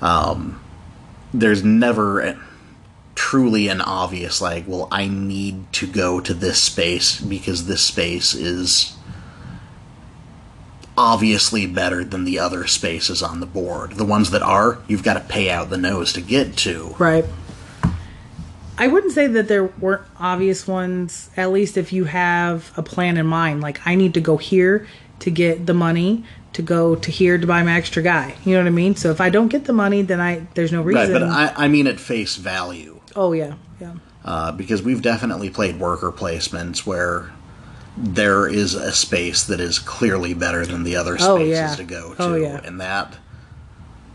Um, 0.00 0.60
there's 1.32 1.62
never 1.62 2.36
truly 3.26 3.66
an 3.66 3.80
obvious, 3.80 4.40
like, 4.40 4.62
well, 4.68 4.86
I 4.92 5.08
need 5.08 5.72
to 5.72 5.84
go 5.84 6.20
to 6.20 6.32
this 6.32 6.62
space 6.62 7.20
because 7.20 7.66
this 7.66 7.82
space 7.82 8.34
is 8.36 8.96
obviously 10.96 11.66
better 11.66 12.04
than 12.04 12.22
the 12.22 12.38
other 12.38 12.68
spaces 12.68 13.24
on 13.24 13.40
the 13.40 13.46
board. 13.46 13.94
The 13.94 14.04
ones 14.04 14.30
that 14.30 14.42
are, 14.42 14.78
you've 14.86 15.02
got 15.02 15.14
to 15.14 15.20
pay 15.20 15.50
out 15.50 15.70
the 15.70 15.76
nose 15.76 16.12
to 16.12 16.20
get 16.20 16.56
to. 16.58 16.94
Right. 17.00 17.24
I 18.78 18.86
wouldn't 18.86 19.12
say 19.12 19.26
that 19.26 19.48
there 19.48 19.64
weren't 19.64 20.06
obvious 20.20 20.68
ones, 20.68 21.28
at 21.36 21.50
least 21.50 21.76
if 21.76 21.92
you 21.92 22.04
have 22.04 22.72
a 22.76 22.82
plan 22.84 23.16
in 23.16 23.26
mind. 23.26 23.60
Like, 23.60 23.84
I 23.84 23.96
need 23.96 24.14
to 24.14 24.20
go 24.20 24.36
here 24.36 24.86
to 25.18 25.32
get 25.32 25.66
the 25.66 25.74
money 25.74 26.24
to 26.56 26.62
go 26.62 26.94
to 26.96 27.10
here 27.10 27.38
to 27.38 27.46
buy 27.46 27.62
my 27.62 27.76
extra 27.76 28.02
guy. 28.02 28.34
You 28.44 28.54
know 28.54 28.60
what 28.62 28.66
I 28.66 28.70
mean? 28.70 28.96
So 28.96 29.10
if 29.10 29.20
I 29.20 29.30
don't 29.30 29.48
get 29.48 29.64
the 29.64 29.72
money, 29.72 30.02
then 30.02 30.20
I 30.20 30.46
there's 30.54 30.72
no 30.72 30.82
reason. 30.82 31.12
Right, 31.12 31.12
but 31.12 31.22
I, 31.22 31.52
I 31.64 31.68
mean 31.68 31.86
at 31.86 32.00
face 32.00 32.36
value. 32.36 33.00
oh 33.14 33.32
yeah, 33.32 33.54
yeah. 33.80 33.94
Uh, 34.24 34.50
because 34.52 34.82
we've 34.82 35.02
definitely 35.02 35.48
played 35.50 35.78
worker 35.78 36.10
placements 36.10 36.84
where 36.84 37.30
there 37.96 38.46
is 38.48 38.74
a 38.74 38.92
space 38.92 39.44
that 39.44 39.60
is 39.60 39.78
clearly 39.78 40.34
better 40.34 40.66
than 40.66 40.82
the 40.82 40.96
other 40.96 41.16
spaces 41.16 41.30
Oh, 41.30 41.36
yeah. 41.38 41.74
to 41.76 41.84
go 41.84 42.12
to. 42.14 42.22
Oh, 42.22 42.34
yeah. 42.34 42.60
And 42.64 42.80
that 42.80 43.16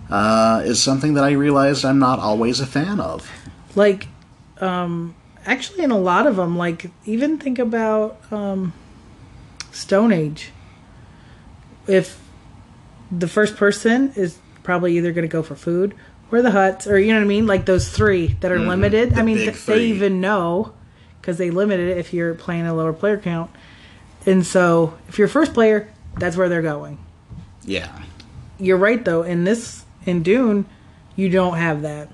uh, 0.10 0.62
is 0.66 0.84
something 0.84 1.14
that 1.16 1.24
I 1.24 1.32
realized 1.32 1.86
I'm 1.86 1.98
not 1.98 2.20
always 2.20 2.60
a 2.60 2.66
fan 2.68 3.00
of. 3.00 3.30
like 3.76 4.08
um 4.60 5.16
actually 5.46 5.84
in 5.84 5.90
a 5.92 5.98
lot 5.98 6.28
of 6.28 6.36
them 6.36 6.56
like 6.58 6.92
even 7.06 7.40
think 7.40 7.58
about 7.58 8.20
um 8.32 8.74
stone 9.72 10.12
age 10.12 10.52
if 11.88 12.21
the 13.12 13.28
first 13.28 13.58
person 13.58 14.14
is 14.16 14.38
probably 14.64 14.98
either 14.98 15.12
going 15.12 15.28
to 15.28 15.32
go 15.32 15.44
for 15.44 15.56
food 15.56 15.94
or 16.32 16.42
the 16.42 16.52
huts 16.52 16.88
or 16.88 16.98
you 16.98 17.12
know 17.14 17.20
what 17.20 17.26
i 17.26 17.28
mean? 17.28 17.46
Like 17.48 17.66
those 17.66 17.90
three 17.90 18.28
that 18.40 18.52
are 18.52 18.60
limited. 18.60 19.10
Mm-hmm. 19.10 19.16
the 19.16 19.22
i 19.22 19.24
mean 19.26 19.38
th- 19.38 19.66
they 19.66 19.86
even 19.86 20.22
know 20.22 20.74
because 21.20 21.38
they 21.38 21.50
limited 21.52 21.90
it 21.90 21.98
if 21.98 22.14
you're 22.14 22.34
playing 22.34 22.66
a 22.68 22.74
lower 22.74 22.94
player 22.94 23.18
count. 23.18 23.52
And 24.26 24.46
so 24.46 24.98
if 25.08 25.18
you're 25.20 25.28
first 25.28 25.54
player 25.54 25.90
that's 26.18 26.36
where 26.38 26.50
they're 26.50 26.62
going. 26.62 26.98
Yeah. 27.64 28.02
you're 28.60 28.78
right 28.78 29.04
though. 29.04 29.24
In 29.24 29.44
this 29.44 29.84
in 30.06 30.24
dune 30.24 30.66
you 31.16 31.28
don't 31.30 31.58
have 31.58 31.82
that. 31.82 32.10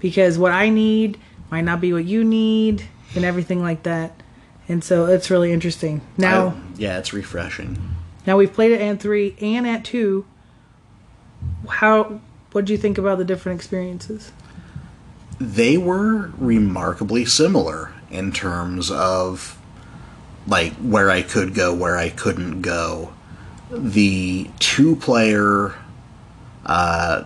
Because 0.00 0.38
what 0.38 0.52
i 0.52 0.68
need 0.70 1.18
might 1.50 1.62
not 1.62 1.80
be 1.80 1.92
what 1.92 2.04
you 2.04 2.24
need 2.24 2.84
and 3.14 3.24
everything 3.24 3.60
like 3.62 3.82
that. 3.84 4.22
And 4.68 4.84
so 4.84 5.06
it's 5.06 5.30
really 5.30 5.52
interesting. 5.52 6.00
Now 6.16 6.48
I- 6.48 6.54
yeah, 6.78 6.98
it's 6.98 7.12
refreshing. 7.12 7.96
now 8.26 8.36
we've 8.38 8.52
played 8.52 8.72
it 8.72 8.80
at 8.80 9.00
three 9.00 9.34
and 9.40 9.66
at 9.66 9.84
two 9.84 10.24
how 11.68 12.20
what 12.52 12.64
do 12.64 12.72
you 12.72 12.78
think 12.78 12.98
about 12.98 13.18
the 13.18 13.24
different 13.24 13.58
experiences 13.58 14.32
they 15.40 15.76
were 15.78 16.32
remarkably 16.38 17.24
similar 17.24 17.92
in 18.10 18.32
terms 18.32 18.90
of 18.90 19.58
like 20.46 20.72
where 20.74 21.10
I 21.10 21.22
could 21.22 21.54
go, 21.54 21.74
where 21.74 21.96
I 21.96 22.08
couldn't 22.08 22.62
go. 22.62 23.12
The 23.70 24.48
two 24.58 24.96
player, 24.96 25.74
uh, 26.64 27.24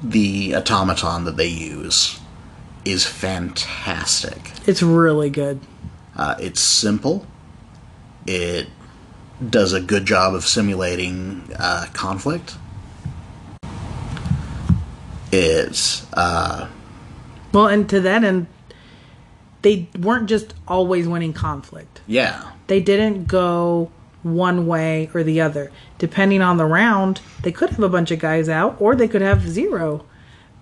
the 0.00 0.54
automaton 0.54 1.24
that 1.24 1.36
they 1.36 1.48
use 1.48 2.20
is 2.84 3.06
fantastic. 3.06 4.52
it's 4.66 4.82
really 4.82 5.30
good 5.30 5.60
Uh, 6.16 6.34
it's 6.40 6.60
simple. 6.60 7.26
It 8.26 8.66
does 9.48 9.72
a 9.72 9.80
good 9.80 10.04
job 10.04 10.34
of 10.34 10.44
simulating 10.44 11.48
uh, 11.58 11.86
conflict. 11.92 12.56
It's 15.32 16.06
uh, 16.12 16.68
well 17.52 17.66
and 17.66 17.88
to 17.88 18.00
that 18.00 18.24
end 18.24 18.46
they 19.62 19.88
weren't 19.98 20.28
just 20.28 20.54
always 20.66 21.08
winning 21.08 21.32
conflict 21.32 22.00
yeah, 22.06 22.52
they 22.68 22.80
didn't 22.80 23.26
go 23.26 23.90
one 24.22 24.66
way 24.66 25.10
or 25.14 25.22
the 25.22 25.40
other. 25.40 25.70
Depending 25.98 26.42
on 26.42 26.56
the 26.56 26.64
round, 26.64 27.20
they 27.42 27.52
could 27.52 27.70
have 27.70 27.82
a 27.82 27.88
bunch 27.88 28.10
of 28.10 28.18
guys 28.18 28.48
out 28.48 28.80
or 28.80 28.94
they 28.94 29.08
could 29.08 29.22
have 29.22 29.48
zero. 29.48 30.04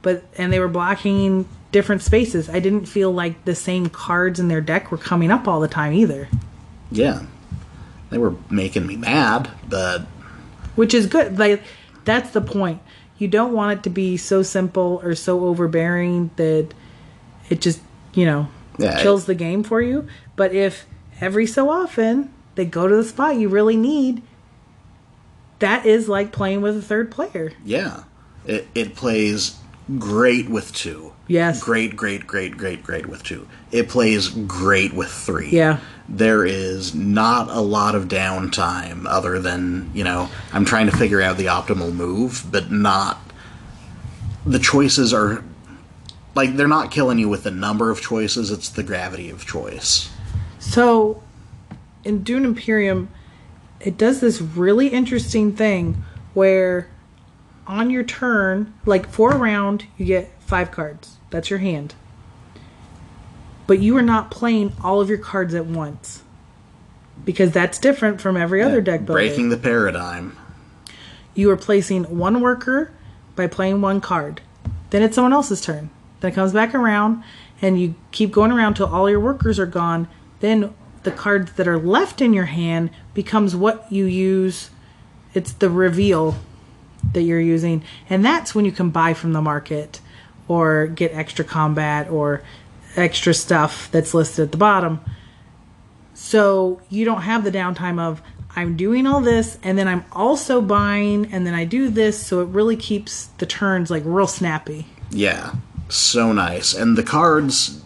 But 0.03 0.25
and 0.37 0.53
they 0.53 0.61
were 0.61 0.69
blocking 0.69 1.49
different 1.73 2.03
spaces. 2.03 2.49
I 2.49 2.61
didn't 2.61 2.87
feel 2.87 3.11
like 3.13 3.45
the 3.45 3.55
same 3.55 3.89
cards 3.89 4.39
in 4.39 4.49
their 4.49 4.61
deck 4.61 4.91
were 4.91 4.99
coming 4.99 5.31
up 5.31 5.49
all 5.49 5.61
the 5.61 5.69
time 5.69 5.93
either, 5.93 6.29
yeah. 6.91 7.23
They 8.11 8.19
were 8.19 8.35
making 8.51 8.87
me 8.87 8.97
mad, 8.97 9.51
but 9.69 10.03
which 10.77 10.95
is 10.95 11.07
good. 11.07 11.39
Like 11.39 11.63
that's 12.05 12.31
the 12.31 12.41
point. 12.41 12.81
You 13.19 13.29
don't 13.29 13.53
want 13.53 13.79
it 13.79 13.83
to 13.85 13.91
be 13.91 14.17
so 14.17 14.43
simple 14.43 15.01
or 15.03 15.15
so 15.15 15.45
overbearing 15.47 16.31
that 16.37 16.69
it 17.49 17.61
just, 17.61 17.81
you 18.15 18.27
know, 18.27 18.49
Yeah, 18.79 19.01
kills 19.03 19.25
the 19.27 19.35
game 19.35 19.63
for 19.63 19.81
you. 19.81 20.07
But 20.37 20.55
if 20.55 20.87
every 21.21 21.47
so 21.47 21.71
often 21.71 22.33
they 22.57 22.65
go 22.67 22.87
to 22.87 22.95
the 22.97 23.05
spot 23.05 23.37
you 23.37 23.49
really 23.49 23.77
need, 23.77 24.23
that 25.61 25.87
is 25.87 26.09
like 26.09 26.33
playing 26.33 26.61
with 26.61 26.77
a 26.77 26.83
third 26.83 27.11
player. 27.11 27.53
yeah, 27.65 28.05
it 28.47 28.69
it 28.75 28.95
plays 28.95 29.57
great 29.99 30.49
with 30.51 30.75
two. 30.75 31.13
Yes. 31.29 31.63
Great, 31.63 31.97
great, 31.97 32.27
great, 32.27 32.57
great, 32.57 32.83
great 32.83 33.07
with 33.07 33.23
two. 33.23 33.49
It 33.73 33.89
plays 33.89 34.29
great 34.29 34.93
with 34.93 35.11
three. 35.11 35.51
Yeah. 35.51 35.81
There 36.09 36.45
is 36.45 36.95
not 36.95 37.49
a 37.49 37.61
lot 37.61 37.95
of 37.95 38.05
downtime 38.05 39.07
other 39.07 39.41
than, 39.41 39.91
you 39.93 40.05
know, 40.05 40.29
I'm 40.53 40.65
trying 40.65 40.87
to 40.87 40.97
figure 40.97 41.21
out 41.21 41.37
the 41.37 41.47
optimal 41.47 41.93
move, 41.93 42.47
but 42.51 42.71
not. 42.71 43.19
The 44.45 44.59
choices 44.59 45.13
are. 45.13 45.43
Like, 46.37 46.55
they're 46.57 46.69
not 46.69 46.91
killing 46.91 47.19
you 47.19 47.31
with 47.31 47.45
the 47.45 47.51
number 47.51 47.91
of 47.91 48.03
choices, 48.03 48.51
it's 48.51 48.69
the 48.69 48.83
gravity 48.83 49.31
of 49.31 49.47
choice. 49.47 50.11
So, 50.59 51.23
in 52.05 52.23
Dune 52.23 52.45
Imperium, 52.45 53.09
it 53.81 53.97
does 53.97 54.21
this 54.21 54.43
really 54.43 54.89
interesting 54.89 55.57
thing 55.57 56.05
where 56.35 56.91
on 57.67 57.91
your 57.91 58.05
turn, 58.05 58.75
like 58.85 59.09
for 59.09 59.33
a 59.33 59.39
round, 59.39 59.87
you 59.97 60.05
get 60.05 60.31
five 60.41 60.71
cards. 60.71 61.16
That's 61.31 61.51
your 61.51 61.59
hand. 61.59 61.95
But 63.67 63.81
you 63.81 63.97
are 63.97 64.03
not 64.03 64.31
playing 64.31 64.73
all 64.83 65.01
of 65.01 65.09
your 65.09 65.19
cards 65.19 65.55
at 65.55 65.67
once. 65.67 66.23
Because 67.25 67.51
that's 67.51 67.79
different 67.79 68.21
from 68.21 68.37
every 68.37 68.63
other 68.63 68.81
deck 68.81 69.01
builder. 69.01 69.15
Breaking 69.15 69.49
the 69.49 69.57
paradigm. 69.57 70.37
you 71.35 71.51
are 71.51 71.57
placing 71.57 72.05
one 72.05 72.41
worker 72.41 72.93
by 73.35 73.47
playing 73.47 73.81
one 73.81 74.01
card. 74.01 74.41
Then 74.91 75.03
it's 75.03 75.15
someone 75.15 75.33
else's 75.33 75.61
turn. 75.61 75.91
Then 76.21 76.33
it 76.33 76.35
comes 76.35 76.53
back 76.53 76.75
around, 76.75 77.23
and 77.61 77.81
you 77.81 77.95
keep 78.13 78.33
going 78.33 78.53
around 78.53 78.75
till 78.75 78.87
all 78.87 79.11
your 79.11 79.21
workers 79.21 79.59
are 79.59 79.67
gone. 79.67 80.09
Then 80.41 80.73
the 81.03 81.11
cards 81.11 81.53
that 81.53 81.69
are 81.69 81.79
left 81.79 82.21
in 82.21 82.33
your 82.33 82.47
hand 82.47 82.91
becomes 83.15 83.55
what 83.57 83.91
you 83.91 84.05
use. 84.05 84.71
It's 85.35 85.53
the 85.53 85.69
reveal 85.71 86.37
that 87.13 87.23
you're 87.23 87.41
using, 87.41 87.83
and 88.09 88.25
that's 88.25 88.55
when 88.55 88.65
you 88.65 88.73
can 88.73 88.91
buy 88.91 89.13
from 89.15 89.33
the 89.33 89.43
market 89.43 90.01
or 90.49 90.87
get 90.87 91.13
extra 91.13 91.45
combat 91.45 92.11
or 92.11 92.43
extra 92.97 93.35
stuff 93.35 93.91
that's 93.91 94.15
listed 94.15 94.47
at 94.47 94.53
the 94.53 94.59
bottom. 94.59 95.01
So 96.15 96.81
you 96.89 97.05
don't 97.05 97.23
have 97.23 97.45
the 97.45 97.51
downtime 97.51 98.01
of 98.01 98.23
I'm 98.55 98.77
doing 98.77 99.07
all 99.07 99.21
this 99.21 99.59
and 99.63 99.77
then 99.77 99.87
I'm 99.87 100.05
also 100.13 100.63
buying 100.63 101.33
and 101.33 101.47
then 101.47 101.53
I 101.53 101.65
do 101.65 101.91
this 101.91 102.19
so 102.19 102.41
it 102.41 102.49
really 102.49 102.77
keeps 102.77 103.27
the 103.39 103.47
turns 103.47 103.91
like 103.91 104.03
real 104.07 104.27
snappy. 104.27 104.87
Yeah, 105.11 105.55
so 105.89 106.33
nice. 106.33 106.75
And 106.75 106.97
the 106.97 107.03
cards 107.03 107.83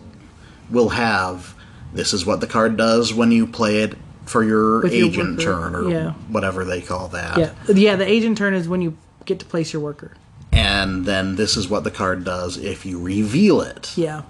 will 0.70 0.90
have 0.90 1.54
this 1.92 2.12
is 2.12 2.24
what 2.24 2.40
the 2.40 2.46
card 2.46 2.76
does 2.76 3.12
when 3.12 3.32
you 3.32 3.46
play 3.48 3.82
it 3.82 3.94
for 4.26 4.44
your 4.44 4.82
With 4.82 4.92
agent 4.92 5.38
worker, 5.38 5.42
turn 5.42 5.74
or 5.74 5.90
yeah. 5.90 6.12
whatever 6.28 6.64
they 6.64 6.80
call 6.80 7.08
that. 7.08 7.36
Yeah. 7.36 7.52
Yeah, 7.68 7.96
the 7.96 8.06
agent 8.06 8.38
turn 8.38 8.54
is 8.54 8.68
when 8.68 8.80
you 8.80 8.96
get 9.24 9.40
to 9.40 9.44
place 9.44 9.72
your 9.72 9.82
worker. 9.82 10.12
And 10.52 11.04
then 11.06 11.36
this 11.36 11.56
is 11.56 11.68
what 11.68 11.84
the 11.84 11.90
card 11.90 12.24
does 12.24 12.56
if 12.56 12.84
you 12.84 13.00
reveal 13.00 13.60
it. 13.60 13.96
Yeah. 13.96 14.22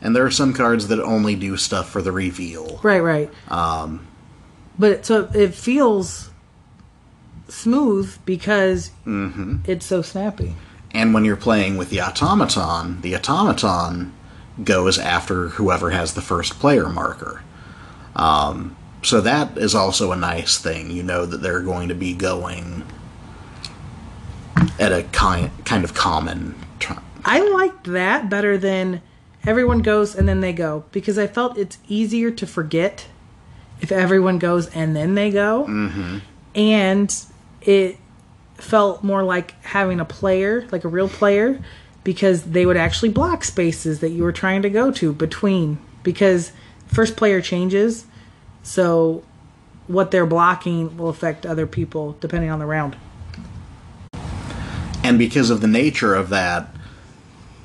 And 0.00 0.14
there 0.14 0.24
are 0.24 0.30
some 0.30 0.52
cards 0.52 0.88
that 0.88 1.00
only 1.00 1.34
do 1.34 1.56
stuff 1.56 1.90
for 1.90 2.02
the 2.02 2.12
reveal. 2.12 2.80
Right, 2.82 3.00
right. 3.00 3.30
Um 3.48 4.06
but 4.78 5.06
so 5.06 5.30
it 5.34 5.54
feels 5.54 6.30
smooth 7.48 8.16
because 8.24 8.90
it's 9.06 9.86
so 9.86 10.02
snappy. 10.02 10.54
And 10.92 11.14
when 11.14 11.24
you're 11.24 11.36
playing 11.36 11.76
with 11.76 11.90
the 11.90 12.00
automaton, 12.00 13.00
the 13.00 13.14
automaton 13.16 14.12
goes 14.62 14.98
after 14.98 15.48
whoever 15.48 15.90
has 15.90 16.14
the 16.14 16.22
first 16.22 16.58
player 16.58 16.88
marker. 16.88 17.42
Um, 18.14 18.76
so 19.02 19.20
that 19.20 19.56
is 19.58 19.74
also 19.74 20.12
a 20.12 20.16
nice 20.16 20.58
thing. 20.58 20.90
You 20.90 21.02
know 21.02 21.26
that 21.26 21.42
they're 21.42 21.60
going 21.60 21.88
to 21.88 21.94
be 21.94 22.14
going 22.14 22.84
at 24.78 24.92
a 24.92 25.02
kind 25.04 25.50
kind 25.64 25.84
of 25.84 25.94
common. 25.94 26.54
Tr- 26.78 26.94
I 27.24 27.40
liked 27.40 27.84
that 27.84 28.28
better 28.30 28.56
than 28.56 29.02
everyone 29.44 29.80
goes 29.80 30.14
and 30.14 30.28
then 30.28 30.40
they 30.40 30.52
go 30.52 30.84
because 30.92 31.18
I 31.18 31.26
felt 31.26 31.56
it's 31.56 31.78
easier 31.88 32.30
to 32.32 32.46
forget 32.46 33.06
if 33.80 33.92
everyone 33.92 34.38
goes 34.38 34.68
and 34.68 34.94
then 34.94 35.14
they 35.14 35.30
go. 35.30 35.66
Mm-hmm. 35.68 36.18
And 36.54 37.24
it 37.60 37.98
felt 38.54 39.04
more 39.04 39.22
like 39.22 39.60
having 39.62 40.00
a 40.00 40.04
player, 40.04 40.66
like 40.72 40.84
a 40.84 40.88
real 40.88 41.08
player, 41.08 41.62
because 42.04 42.44
they 42.44 42.64
would 42.64 42.76
actually 42.76 43.10
block 43.10 43.44
spaces 43.44 44.00
that 44.00 44.10
you 44.10 44.22
were 44.22 44.32
trying 44.32 44.62
to 44.62 44.70
go 44.70 44.90
to 44.92 45.12
between. 45.12 45.78
Because 46.02 46.52
first 46.86 47.16
player 47.16 47.40
changes, 47.40 48.06
so 48.62 49.24
what 49.86 50.10
they're 50.10 50.26
blocking 50.26 50.96
will 50.96 51.08
affect 51.08 51.44
other 51.44 51.66
people 51.66 52.16
depending 52.20 52.50
on 52.50 52.58
the 52.58 52.66
round. 52.66 52.96
And 55.06 55.20
because 55.20 55.50
of 55.50 55.60
the 55.60 55.68
nature 55.68 56.16
of 56.16 56.30
that, 56.30 56.74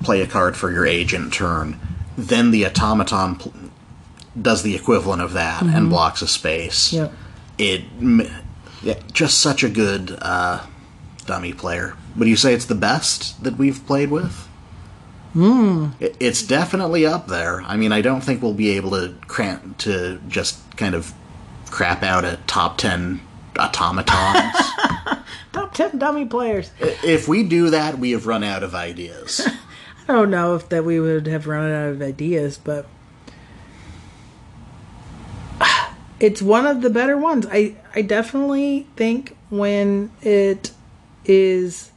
play 0.03 0.21
a 0.21 0.27
card 0.27 0.55
for 0.55 0.71
your 0.71 0.85
agent 0.85 1.33
turn. 1.33 1.79
Then 2.15 2.51
the 2.51 2.65
automaton 2.67 3.35
pl- 3.35 3.53
does 4.39 4.61
the 4.61 4.75
equivalent 4.75 5.23
of 5.23 5.33
that 5.33 5.63
and 5.63 5.89
blocks 5.89 6.21
a 6.21 6.27
space. 6.27 6.93
Yep. 6.93 7.11
It 7.57 7.83
just 9.11 9.39
such 9.39 9.63
a 9.63 9.69
good 9.69 10.17
uh, 10.21 10.65
dummy 11.25 11.53
player. 11.53 11.95
Would 12.15 12.27
you 12.27 12.35
say 12.35 12.53
it's 12.53 12.65
the 12.65 12.75
best 12.75 13.43
that 13.43 13.57
we've 13.57 13.83
played 13.87 14.11
with? 14.11 14.47
It, 15.99 16.15
it's 16.19 16.43
definitely 16.43 17.05
up 17.07 17.27
there. 17.27 17.61
I 17.63 17.75
mean, 17.75 17.91
I 17.91 18.01
don't 18.01 18.21
think 18.21 18.43
we'll 18.43 18.53
be 18.53 18.69
able 18.71 18.91
to 18.91 19.15
cram 19.27 19.73
to 19.79 20.19
just 20.27 20.59
kind 20.77 20.93
of 20.93 21.13
crap 21.71 22.03
out 22.03 22.23
a 22.23 22.37
top 22.45 22.77
ten 22.77 23.21
automatons. 23.57 24.55
Top 25.51 25.73
10 25.73 25.97
dummy 25.97 26.25
players. 26.25 26.71
if 26.79 27.27
we 27.27 27.43
do 27.43 27.69
that, 27.71 27.99
we 27.99 28.11
have 28.11 28.25
run 28.25 28.43
out 28.43 28.63
of 28.63 28.73
ideas. 28.73 29.45
I 30.07 30.13
don't 30.13 30.29
know 30.29 30.55
if 30.55 30.69
that 30.69 30.83
we 30.85 30.99
would 30.99 31.27
have 31.27 31.47
run 31.47 31.71
out 31.71 31.89
of 31.89 32.01
ideas, 32.01 32.57
but 32.57 32.87
it's 36.19 36.41
one 36.41 36.65
of 36.65 36.81
the 36.81 36.89
better 36.89 37.17
ones. 37.17 37.45
I 37.51 37.75
I 37.95 38.01
definitely 38.01 38.87
think 38.95 39.37
when 39.49 40.11
it 40.21 40.71
is 41.25 41.91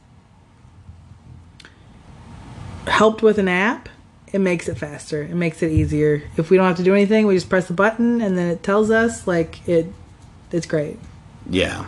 helped 2.87 3.21
with 3.21 3.37
an 3.37 3.47
app, 3.47 3.89
it 4.31 4.39
makes 4.39 4.67
it 4.67 4.77
faster. 4.77 5.23
It 5.23 5.35
makes 5.35 5.63
it 5.63 5.71
easier. 5.71 6.23
If 6.37 6.49
we 6.49 6.57
don't 6.57 6.67
have 6.67 6.77
to 6.77 6.83
do 6.83 6.93
anything, 6.93 7.25
we 7.25 7.35
just 7.35 7.49
press 7.49 7.67
the 7.67 7.73
button 7.73 8.21
and 8.21 8.37
then 8.37 8.49
it 8.49 8.63
tells 8.63 8.91
us 8.91 9.27
like 9.27 9.67
it 9.67 9.87
it's 10.51 10.65
great. 10.65 10.99
Yeah. 11.49 11.85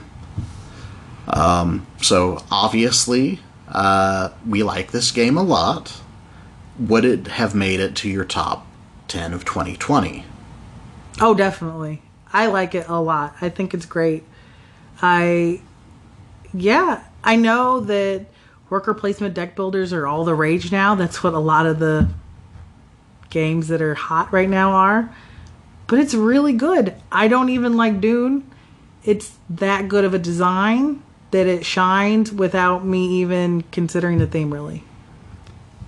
Um, 1.28 1.86
so 2.02 2.44
obviously, 2.50 3.40
uh, 3.68 4.30
we 4.48 4.64
like 4.64 4.92
this 4.92 5.12
game 5.12 5.38
a 5.38 5.44
lot. 5.44 6.02
Would 6.80 7.06
it 7.06 7.28
have 7.28 7.54
made 7.54 7.80
it 7.80 7.96
to 7.98 8.10
your 8.10 8.26
top 8.26 8.66
10 9.08 9.34
of 9.34 9.46
2020? 9.46 10.26
Oh, 11.20 11.34
definitely. 11.34 12.02
I 12.32 12.48
like 12.48 12.76
it 12.76 12.88
a 12.88 13.02
lot. 13.02 13.36
I 13.42 13.50
think 13.50 13.74
it's 13.74 13.86
great. 13.86 14.24
I, 15.02 15.62
yeah, 16.54 17.04
I 17.24 17.36
know 17.36 17.80
that 17.82 18.26
worker 18.70 18.94
placement 18.94 19.34
deck 19.34 19.56
builders 19.56 19.94
are 19.94 20.06
all 20.06 20.24
the 20.24 20.36
rage 20.36 20.72
now. 20.72 20.96
That's 20.96 21.24
what 21.24 21.34
a 21.34 21.40
lot 21.40 21.66
of 21.66 21.80
the 21.80 22.10
games 23.30 23.68
that 23.70 23.82
are 23.82 23.96
hot 23.96 24.32
right 24.32 24.50
now 24.50 24.72
are. 24.72 25.14
But 25.88 26.00
it's 26.00 26.14
really 26.14 26.54
good. 26.54 26.96
I 27.12 27.28
don't 27.28 27.50
even 27.50 27.76
like 27.78 28.02
Dune. 28.02 28.50
It's 29.04 29.38
that 29.50 29.88
good 29.88 30.04
of 30.04 30.14
a 30.14 30.20
design 30.20 31.02
that 31.32 31.48
it 31.48 31.66
shines 31.66 32.32
without 32.32 32.86
me 32.86 33.08
even 33.22 33.64
considering 33.72 34.18
the 34.18 34.28
theme, 34.28 34.54
really. 34.54 34.84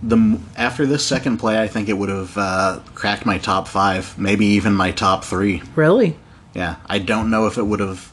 The 0.02 0.40
after 0.56 0.86
this 0.86 1.06
second 1.06 1.38
play, 1.38 1.62
I 1.62 1.68
think 1.68 1.90
it 1.90 1.98
would 1.98 2.10
have 2.10 2.38
uh, 2.38 2.80
cracked 2.96 3.26
my 3.26 3.38
top 3.38 3.68
five, 3.68 4.18
maybe 4.18 4.46
even 4.46 4.74
my 4.74 4.92
top 4.92 5.26
three. 5.26 5.62
Really? 5.76 6.18
Yeah, 6.54 6.78
I 6.86 7.00
don't 7.00 7.30
know 7.30 7.48
if 7.48 7.58
it 7.58 7.64
would 7.64 7.80
have 7.80 8.12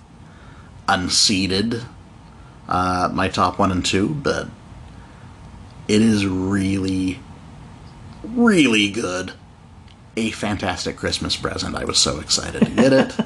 unseated 0.88 1.82
uh, 2.68 3.08
my 3.12 3.28
top 3.28 3.58
one 3.58 3.70
and 3.70 3.84
two, 3.84 4.08
but 4.08 4.48
it 5.88 6.02
is 6.02 6.26
really, 6.26 7.20
really 8.24 8.90
good. 8.90 9.32
A 10.16 10.30
fantastic 10.30 10.96
Christmas 10.96 11.36
present. 11.36 11.76
I 11.76 11.84
was 11.84 11.98
so 11.98 12.20
excited 12.20 12.64
to 12.64 12.70
get 12.70 12.92
it, 12.92 13.16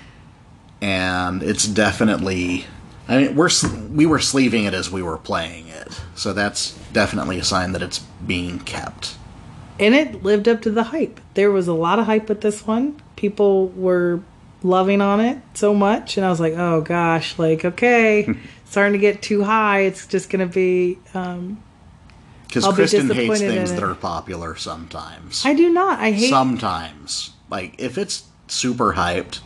and 0.80 1.42
it's 1.42 1.66
definitely. 1.66 2.66
I 3.08 3.18
mean, 3.18 3.36
we're 3.36 3.50
we 3.90 4.04
were 4.06 4.18
sleeving 4.18 4.64
it 4.64 4.74
as 4.74 4.90
we 4.90 5.02
were 5.02 5.18
playing 5.18 5.68
it, 5.68 6.00
so 6.14 6.32
that's 6.32 6.72
definitely 6.92 7.38
a 7.38 7.44
sign 7.44 7.72
that 7.72 7.82
it's 7.82 8.00
being 8.26 8.58
kept. 8.60 9.14
and 9.78 9.94
it 9.94 10.22
lived 10.22 10.48
up 10.48 10.62
to 10.62 10.70
the 10.70 10.84
hype. 10.84 11.20
There 11.34 11.50
was 11.52 11.68
a 11.68 11.74
lot 11.74 11.98
of 11.98 12.06
hype 12.06 12.28
with 12.28 12.40
this 12.40 12.66
one. 12.66 13.00
People 13.16 13.68
were 13.68 14.20
loving 14.62 15.00
on 15.00 15.20
it 15.20 15.38
so 15.54 15.72
much, 15.74 16.16
and 16.16 16.26
I 16.26 16.30
was 16.30 16.40
like, 16.40 16.54
"Oh 16.56 16.80
gosh, 16.80 17.38
like 17.38 17.64
okay, 17.64 18.26
starting 18.64 18.94
to 18.94 18.98
get 18.98 19.22
too 19.22 19.44
high. 19.44 19.80
It's 19.80 20.06
just 20.06 20.28
gonna 20.30 20.46
be." 20.46 20.98
Um, 21.14 21.62
Because 22.48 22.64
I'll 22.64 22.72
be 22.72 22.76
Kristen 22.76 23.10
hates 23.10 23.40
things 23.40 23.72
that 23.72 23.82
are 23.82 23.94
popular 23.94 24.56
sometimes. 24.56 25.44
I 25.44 25.52
do 25.54 25.68
not. 25.72 25.98
I 26.00 26.10
hate 26.12 26.30
sometimes 26.30 27.30
like 27.50 27.74
if 27.78 27.98
it's 27.98 28.24
super 28.48 28.94
hyped 28.94 29.40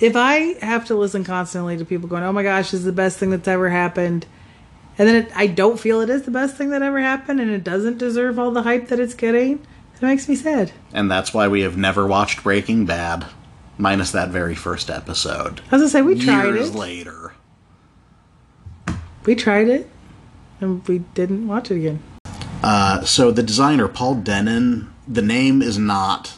if 0.00 0.14
I 0.16 0.54
have 0.64 0.84
to 0.86 0.94
listen 0.94 1.24
constantly 1.24 1.76
to 1.76 1.84
people 1.84 2.08
going, 2.08 2.22
"Oh 2.22 2.32
my 2.32 2.42
gosh, 2.42 2.70
this 2.70 2.80
is 2.80 2.84
the 2.84 2.92
best 2.92 3.18
thing 3.18 3.30
that's 3.30 3.48
ever 3.48 3.70
happened," 3.70 4.26
and 4.98 5.08
then 5.08 5.16
it, 5.16 5.32
I 5.34 5.46
don't 5.46 5.78
feel 5.80 6.00
it 6.00 6.10
is 6.10 6.22
the 6.22 6.30
best 6.30 6.56
thing 6.56 6.70
that 6.70 6.82
ever 6.82 7.00
happened, 7.00 7.40
and 7.40 7.50
it 7.50 7.64
doesn't 7.64 7.98
deserve 7.98 8.38
all 8.38 8.50
the 8.50 8.62
hype 8.62 8.88
that 8.88 9.00
it's 9.00 9.14
getting. 9.14 9.60
It 9.94 10.02
makes 10.02 10.28
me 10.28 10.34
sad. 10.36 10.72
and 10.92 11.10
that's 11.10 11.32
why 11.32 11.48
we 11.48 11.62
have 11.62 11.76
never 11.76 12.06
watched 12.06 12.42
breaking 12.42 12.84
bad 12.84 13.24
minus 13.78 14.10
that 14.10 14.28
very 14.30 14.54
first 14.54 14.90
episode 14.90 15.60
I 15.70 15.76
was 15.76 15.82
gonna 15.82 15.88
say 15.88 16.02
we 16.02 16.18
tried 16.18 16.44
years 16.44 16.70
it. 16.70 16.74
later 16.74 17.32
We 19.24 19.34
tried 19.34 19.68
it, 19.68 19.90
and 20.60 20.86
we 20.86 20.98
didn't 21.14 21.48
watch 21.48 21.70
it 21.70 21.76
again. 21.76 22.00
uh, 22.62 23.04
so 23.04 23.30
the 23.30 23.42
designer 23.42 23.88
Paul 23.88 24.16
Dennen 24.16 24.88
the 25.08 25.22
name 25.22 25.62
is 25.62 25.78
not 25.78 26.34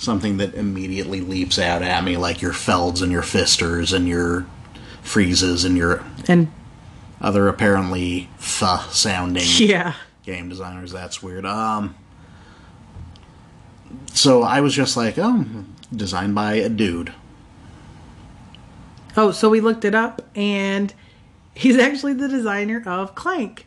something 0.00 0.38
that 0.38 0.54
immediately 0.54 1.20
leaps 1.20 1.58
out 1.58 1.82
at 1.82 2.02
me 2.02 2.16
like 2.16 2.40
your 2.40 2.54
felds 2.54 3.02
and 3.02 3.12
your 3.12 3.22
Pfisters 3.22 3.92
and 3.92 4.08
your 4.08 4.46
Frieses 5.04 5.64
and 5.64 5.76
your 5.76 6.02
And 6.26 6.50
other 7.20 7.48
apparently 7.48 8.30
th 8.40 8.80
sounding 8.90 9.44
yeah. 9.58 9.94
game 10.22 10.48
designers. 10.48 10.90
That's 10.90 11.22
weird. 11.22 11.44
Um, 11.44 11.94
so 14.14 14.42
I 14.42 14.60
was 14.60 14.74
just 14.74 14.96
like, 14.96 15.18
oh, 15.18 15.44
designed 15.94 16.34
by 16.34 16.54
a 16.54 16.68
dude. 16.68 17.12
Oh, 19.16 19.32
so 19.32 19.50
we 19.50 19.60
looked 19.60 19.84
it 19.84 19.94
up, 19.94 20.22
and 20.36 20.94
he's 21.52 21.76
actually 21.76 22.14
the 22.14 22.28
designer 22.28 22.82
of 22.86 23.14
Clank, 23.14 23.66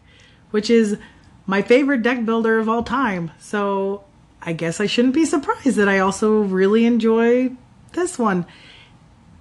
which 0.52 0.69
is 0.69 0.98
my 1.46 1.62
favorite 1.62 2.02
deck 2.02 2.26
builder 2.26 2.58
of 2.60 2.69
all 2.69 2.82
time. 2.82 3.32
So 3.39 4.04
I 4.45 4.53
guess 4.53 4.79
I 4.79 4.86
shouldn't 4.86 5.13
be 5.13 5.25
surprised 5.25 5.77
that 5.77 5.88
I 5.89 5.99
also 5.99 6.41
really 6.41 6.86
enjoy 6.86 7.51
this 7.93 8.19
one. 8.19 8.45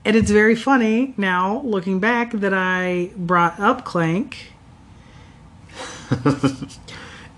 And 0.05 0.17
it's 0.17 0.31
very 0.31 0.57
funny 0.57 1.15
now, 1.17 1.61
looking 1.65 2.01
back, 2.01 2.33
that 2.33 2.55
I 2.55 3.11
brought 3.17 3.59
up 3.61 3.85
Clank. 3.85 4.53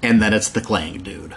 And 0.02 0.20
then 0.20 0.34
it's 0.34 0.50
the 0.50 0.60
Clank 0.60 1.02
dude. 1.02 1.34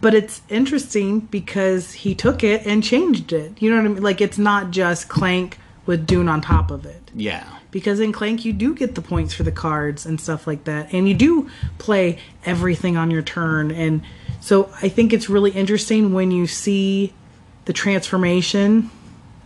But 0.00 0.14
it's 0.14 0.42
interesting 0.48 1.20
because 1.20 1.92
he 1.92 2.14
took 2.14 2.44
it 2.44 2.64
and 2.64 2.84
changed 2.84 3.32
it. 3.32 3.60
You 3.60 3.70
know 3.70 3.78
what 3.78 3.84
I 3.84 3.94
mean? 3.94 4.02
Like, 4.02 4.20
it's 4.20 4.38
not 4.38 4.70
just 4.70 5.08
Clank 5.08 5.58
with 5.84 6.06
Dune 6.06 6.28
on 6.28 6.40
top 6.40 6.70
of 6.70 6.86
it. 6.86 7.10
Yeah. 7.14 7.44
because 7.70 7.98
in 7.98 8.12
Clank 8.12 8.44
you 8.44 8.52
do 8.52 8.74
get 8.74 8.94
the 8.94 9.02
points 9.02 9.34
for 9.34 9.42
the 9.42 9.50
cards 9.52 10.06
and 10.06 10.20
stuff 10.20 10.46
like 10.46 10.64
that, 10.64 10.92
and 10.92 11.08
you 11.08 11.14
do 11.14 11.50
play 11.78 12.18
everything 12.44 12.96
on 12.96 13.10
your 13.10 13.22
turn. 13.22 13.70
And 13.72 14.02
so 14.40 14.70
I 14.82 14.88
think 14.88 15.12
it's 15.12 15.28
really 15.28 15.50
interesting 15.50 16.12
when 16.12 16.30
you 16.30 16.46
see 16.46 17.12
the 17.64 17.72
transformation 17.72 18.90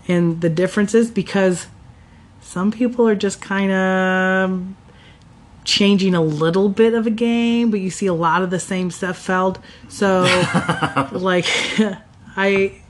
and 0.09 0.41
the 0.41 0.49
differences 0.49 1.11
because 1.11 1.67
some 2.41 2.71
people 2.71 3.09
are 3.09 3.15
just 3.15 3.41
kind 3.41 3.73
of 3.73 4.65
changing 5.65 6.15
a 6.15 6.23
little 6.23 6.69
bit 6.69 6.95
of 6.95 7.07
a 7.07 7.11
game, 7.11 7.71
but 7.71 7.81
you 7.81 7.91
see 7.91 8.07
a 8.07 8.15
lot 8.15 8.43
of 8.43 8.51
the 8.51 8.61
same 8.61 8.91
stuff 8.91 9.17
felt. 9.17 9.59
So, 9.89 10.23
like, 11.13 11.47
I 12.37 12.83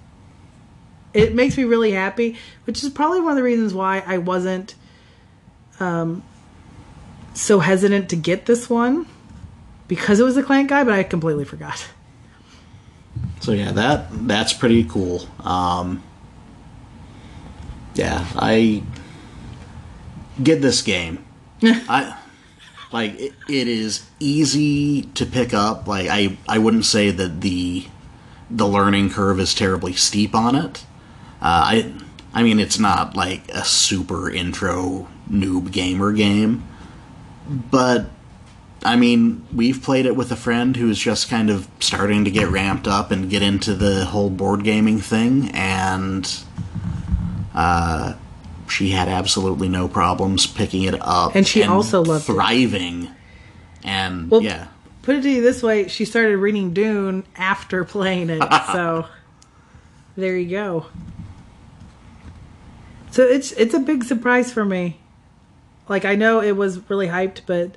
it 1.15 1.35
makes 1.35 1.57
me 1.57 1.65
really 1.65 1.93
happy, 1.93 2.37
which 2.65 2.83
is 2.83 2.91
probably 2.91 3.21
one 3.21 3.33
of 3.33 3.37
the 3.37 3.43
reasons 3.43 3.75
why 3.75 4.03
I 4.07 4.19
wasn't 4.19 4.75
um, 5.79 6.23
so 7.35 7.59
hesitant 7.59 8.09
to 8.11 8.17
get 8.17 8.47
this 8.47 8.71
one 8.71 9.07
because 9.95 10.21
it 10.21 10.23
was 10.23 10.39
a 10.39 10.43
Clank 10.43 10.71
guy, 10.71 10.85
but 10.85 10.95
I 10.95 11.03
completely 11.03 11.45
forgot. 11.45 11.87
So 13.41 13.53
yeah, 13.53 13.73
that 13.73 14.07
that's 14.27 14.55
pretty 14.55 14.85
cool. 14.85 15.29
Um, 15.45 16.03
yeah, 17.95 18.25
I 18.35 18.83
get 20.43 20.63
this 20.63 20.81
game. 20.81 21.23
I 21.63 22.17
like 22.91 23.21
it, 23.21 23.35
it 23.51 23.69
is 23.69 24.09
easy 24.19 25.03
to 25.15 25.27
pick 25.27 25.53
up. 25.53 25.87
Like 25.87 26.09
I 26.09 26.39
I 26.49 26.57
wouldn't 26.57 26.87
say 26.87 27.11
that 27.11 27.43
the 27.43 27.87
the 28.49 28.67
learning 28.67 29.11
curve 29.11 29.39
is 29.39 29.55
terribly 29.55 29.93
steep 29.93 30.35
on 30.35 30.57
it. 30.57 30.87
Uh, 31.43 31.69
I 31.69 31.93
I 32.33 32.43
mean 32.43 32.59
it's 32.59 32.79
not 32.79 33.15
like 33.15 33.47
a 33.51 33.63
super 33.63 34.31
intro 34.31 35.09
noob 35.31 35.71
gamer 35.71 36.13
game, 36.13 36.67
but 37.47 38.07
I 38.85 38.97
mean, 38.97 39.47
we've 39.55 39.81
played 39.83 40.07
it 40.07 40.17
with 40.17 40.33
a 40.33 40.37
friend 40.37 40.77
who's 40.77 40.99
just 40.99 41.29
kind 41.29 41.51
of 41.51 41.69
starting 41.81 42.25
to 42.25 42.31
get 42.31 42.49
ramped 42.49 42.89
up 42.89 43.11
and 43.11 43.31
get 43.31 43.43
into 43.43 43.75
the 43.75 44.05
whole 44.07 44.31
board 44.31 44.65
gaming 44.65 44.99
thing, 44.99 45.51
and 45.55 46.29
uh, 47.55 48.15
she 48.69 48.91
had 48.91 49.09
absolutely 49.09 49.69
no 49.69 49.87
problems 49.87 50.47
picking 50.47 50.83
it 50.83 51.01
up. 51.01 51.37
And 51.37 51.47
she 51.47 51.63
also 51.63 52.03
loved 52.03 52.29
it. 52.29 52.33
thriving. 52.33 53.09
And 53.85 54.31
Well, 54.31 54.43
yeah, 54.43 54.69
Put 55.03 55.17
it 55.17 55.23
to 55.23 55.31
you 55.31 55.43
this 55.43 55.63
way: 55.63 55.89
she 55.89 56.05
started 56.05 56.37
reading 56.39 56.73
Dune 56.73 57.25
after 57.37 57.85
playing 57.85 58.31
it, 58.31 58.43
so 58.73 59.07
there 60.17 60.37
you 60.37 60.49
go. 60.49 60.87
So 63.11 63.25
it's 63.25 63.53
it's 63.53 63.75
a 63.75 63.81
big 63.81 64.05
surprise 64.05 64.53
for 64.53 64.65
me. 64.65 64.99
Like 65.89 66.05
I 66.05 66.15
know 66.15 66.41
it 66.41 66.57
was 66.57 66.89
really 66.89 67.09
hyped, 67.09 67.43
but 67.47 67.77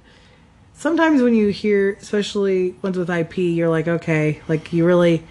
sometimes 0.75 1.21
when 1.21 1.33
you 1.33 1.49
hear, 1.49 1.97
especially 2.01 2.71
ones 2.81 2.97
with 2.97 3.09
IP, 3.09 3.38
you're 3.38 3.69
like, 3.69 3.88
okay, 3.88 4.41
like 4.47 4.71
you 4.73 4.85
really, 4.85 5.23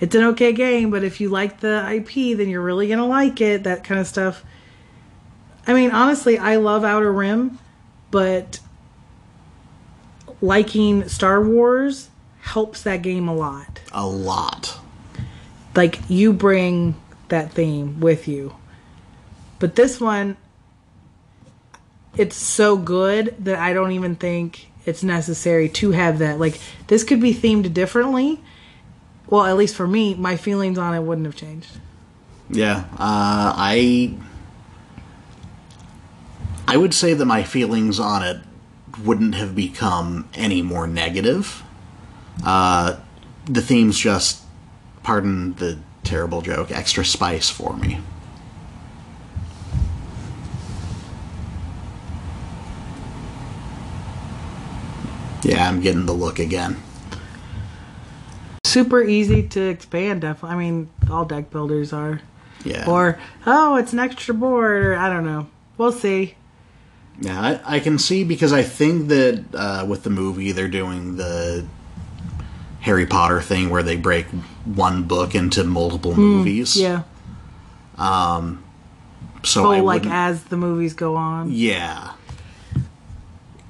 it's 0.00 0.14
an 0.14 0.24
okay 0.24 0.52
game, 0.52 0.90
but 0.90 1.04
if 1.04 1.20
you 1.20 1.28
like 1.28 1.60
the 1.60 1.88
IP, 1.92 2.36
then 2.36 2.48
you're 2.48 2.62
really 2.62 2.88
gonna 2.88 3.06
like 3.06 3.40
it. 3.40 3.64
That 3.64 3.84
kind 3.84 4.00
of 4.00 4.06
stuff. 4.06 4.44
I 5.66 5.74
mean, 5.74 5.90
honestly, 5.90 6.38
I 6.38 6.56
love 6.56 6.84
Outer 6.84 7.12
Rim, 7.12 7.58
but 8.10 8.60
liking 10.40 11.08
Star 11.08 11.42
Wars 11.42 12.10
helps 12.40 12.82
that 12.82 13.02
game 13.02 13.28
a 13.28 13.34
lot. 13.34 13.80
a 13.92 14.06
lot. 14.06 14.78
Like 15.74 15.98
you 16.08 16.32
bring 16.32 16.94
that 17.28 17.52
theme 17.52 18.00
with 18.00 18.28
you. 18.28 18.54
But 19.58 19.76
this 19.76 20.00
one 20.00 20.36
it's 22.16 22.36
so 22.36 22.76
good 22.76 23.34
that 23.40 23.58
I 23.58 23.72
don't 23.72 23.92
even 23.92 24.14
think 24.14 24.68
it's 24.86 25.02
necessary 25.02 25.68
to 25.68 25.92
have 25.92 26.18
that. 26.18 26.38
Like 26.38 26.60
this 26.86 27.04
could 27.04 27.20
be 27.20 27.34
themed 27.34 27.72
differently. 27.72 28.40
Well, 29.26 29.44
at 29.44 29.56
least 29.56 29.74
for 29.74 29.86
me, 29.86 30.14
my 30.14 30.36
feelings 30.36 30.78
on 30.78 30.94
it 30.94 31.00
wouldn't 31.00 31.26
have 31.26 31.36
changed. 31.36 31.78
Yeah, 32.50 32.84
uh, 32.92 33.54
I 33.56 34.14
I 36.66 36.76
would 36.76 36.94
say 36.94 37.14
that 37.14 37.24
my 37.24 37.42
feelings 37.42 37.98
on 37.98 38.22
it 38.22 38.38
wouldn't 39.02 39.34
have 39.34 39.54
become 39.54 40.28
any 40.34 40.62
more 40.62 40.86
negative. 40.86 41.62
Uh, 42.44 42.96
the 43.46 43.60
theme's 43.60 43.98
just, 43.98 44.42
pardon 45.02 45.54
the 45.54 45.78
terrible 46.04 46.42
joke, 46.42 46.70
extra 46.70 47.04
spice 47.04 47.50
for 47.50 47.76
me. 47.76 48.00
Yeah, 55.44 55.68
I'm 55.68 55.80
getting 55.80 56.06
the 56.06 56.12
look 56.12 56.38
again. 56.38 56.76
Super 58.64 59.02
easy 59.02 59.42
to 59.48 59.60
expand. 59.60 60.22
Definitely. 60.22 60.54
I 60.56 60.58
mean, 60.58 60.90
all 61.10 61.24
deck 61.24 61.50
builders 61.50 61.92
are. 61.92 62.20
Yeah. 62.64 62.90
Or 62.90 63.18
oh, 63.46 63.76
it's 63.76 63.92
an 63.92 63.98
extra 63.98 64.34
board, 64.34 64.84
or 64.84 64.96
I 64.96 65.08
don't 65.10 65.24
know. 65.24 65.46
We'll 65.76 65.92
see. 65.92 66.34
Yeah, 67.20 67.40
I, 67.40 67.76
I 67.76 67.80
can 67.80 67.98
see 67.98 68.24
because 68.24 68.52
I 68.52 68.62
think 68.62 69.08
that 69.08 69.44
uh, 69.54 69.86
with 69.88 70.02
the 70.02 70.10
movie 70.10 70.50
they're 70.50 70.66
doing 70.66 71.16
the 71.16 71.64
Harry 72.80 73.06
Potter 73.06 73.40
thing 73.40 73.70
where 73.70 73.82
they 73.84 73.96
break 73.96 74.26
one 74.64 75.04
book 75.04 75.34
into 75.34 75.62
multiple 75.62 76.16
movies. 76.16 76.74
Hmm, 76.74 76.80
Yeah. 76.80 77.02
So 79.44 79.66
Oh, 79.66 79.70
I 79.70 79.80
like 79.80 80.06
as 80.06 80.44
the 80.44 80.56
movies 80.56 80.94
go 80.94 81.14
on. 81.16 81.50
yeah, 81.52 82.12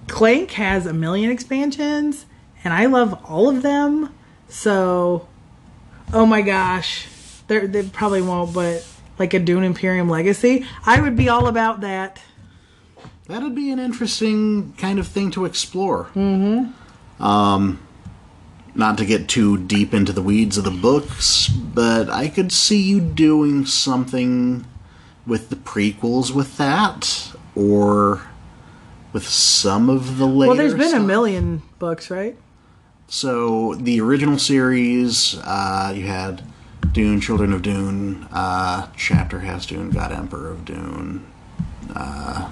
Clank 0.09 0.53
has 0.53 0.87
a 0.87 0.93
million 0.93 1.31
expansions, 1.31 2.27
and 2.63 2.73
I 2.73 2.87
love 2.87 3.19
all 3.25 3.49
of 3.49 3.63
them. 3.63 4.15
So, 4.49 5.27
oh 6.13 6.27
my 6.27 6.43
gosh, 6.43 7.07
They're, 7.47 7.67
they 7.67 7.83
probably 7.83 8.23
won't, 8.23 8.55
but 8.55 8.87
like 9.19 9.35
a 9.35 9.39
Dune 9.39 9.65
Imperium 9.65 10.09
Legacy, 10.09 10.67
I 10.85 11.01
would 11.01 11.17
be 11.17 11.29
all 11.29 11.47
about 11.47 11.81
that. 11.81 12.21
that'd 13.27 13.55
be 13.55 13.71
an 13.71 13.79
interesting 13.79 14.75
kind 14.75 14.99
of 14.99 15.07
thing 15.07 15.31
to 15.33 15.45
explore. 15.45 16.05
Mm-hmm. 16.15 17.23
Um, 17.23 17.81
not 18.75 18.99
to 18.99 19.07
get 19.07 19.29
too 19.29 19.57
deep 19.57 19.95
into 19.95 20.13
the 20.13 20.23
weeds 20.23 20.59
of 20.59 20.65
the 20.65 20.71
books, 20.71 21.49
but 21.49 22.11
I 22.11 22.29
could 22.29 22.51
see 22.51 22.83
you 22.83 23.01
doing 23.01 23.67
something 23.67 24.67
with 25.27 25.49
the 25.49 25.57
prequels 25.57 26.33
with 26.33 26.57
that, 26.59 27.33
or 27.55 28.23
with 29.15 29.27
some 29.27 29.89
of 29.89 30.19
the 30.19 30.27
later. 30.27 30.49
Well, 30.51 30.57
there's 30.59 30.75
been 30.75 30.93
a 30.93 31.01
million 31.01 31.63
books, 31.79 32.11
right? 32.11 32.37
So 33.07 33.75
the 33.77 34.01
original 34.01 34.39
series, 34.39 35.39
uh, 35.45 35.93
you 35.95 36.07
had 36.07 36.43
Dune, 36.93 37.21
Children 37.21 37.53
of 37.53 37.63
Dune, 37.63 38.27
uh, 38.33 38.89
Chapterhouse 38.97 39.67
Dune, 39.67 39.91
God 39.91 40.11
Emperor 40.13 40.51
of 40.51 40.65
Dune. 40.65 41.25
Uh, 41.95 42.51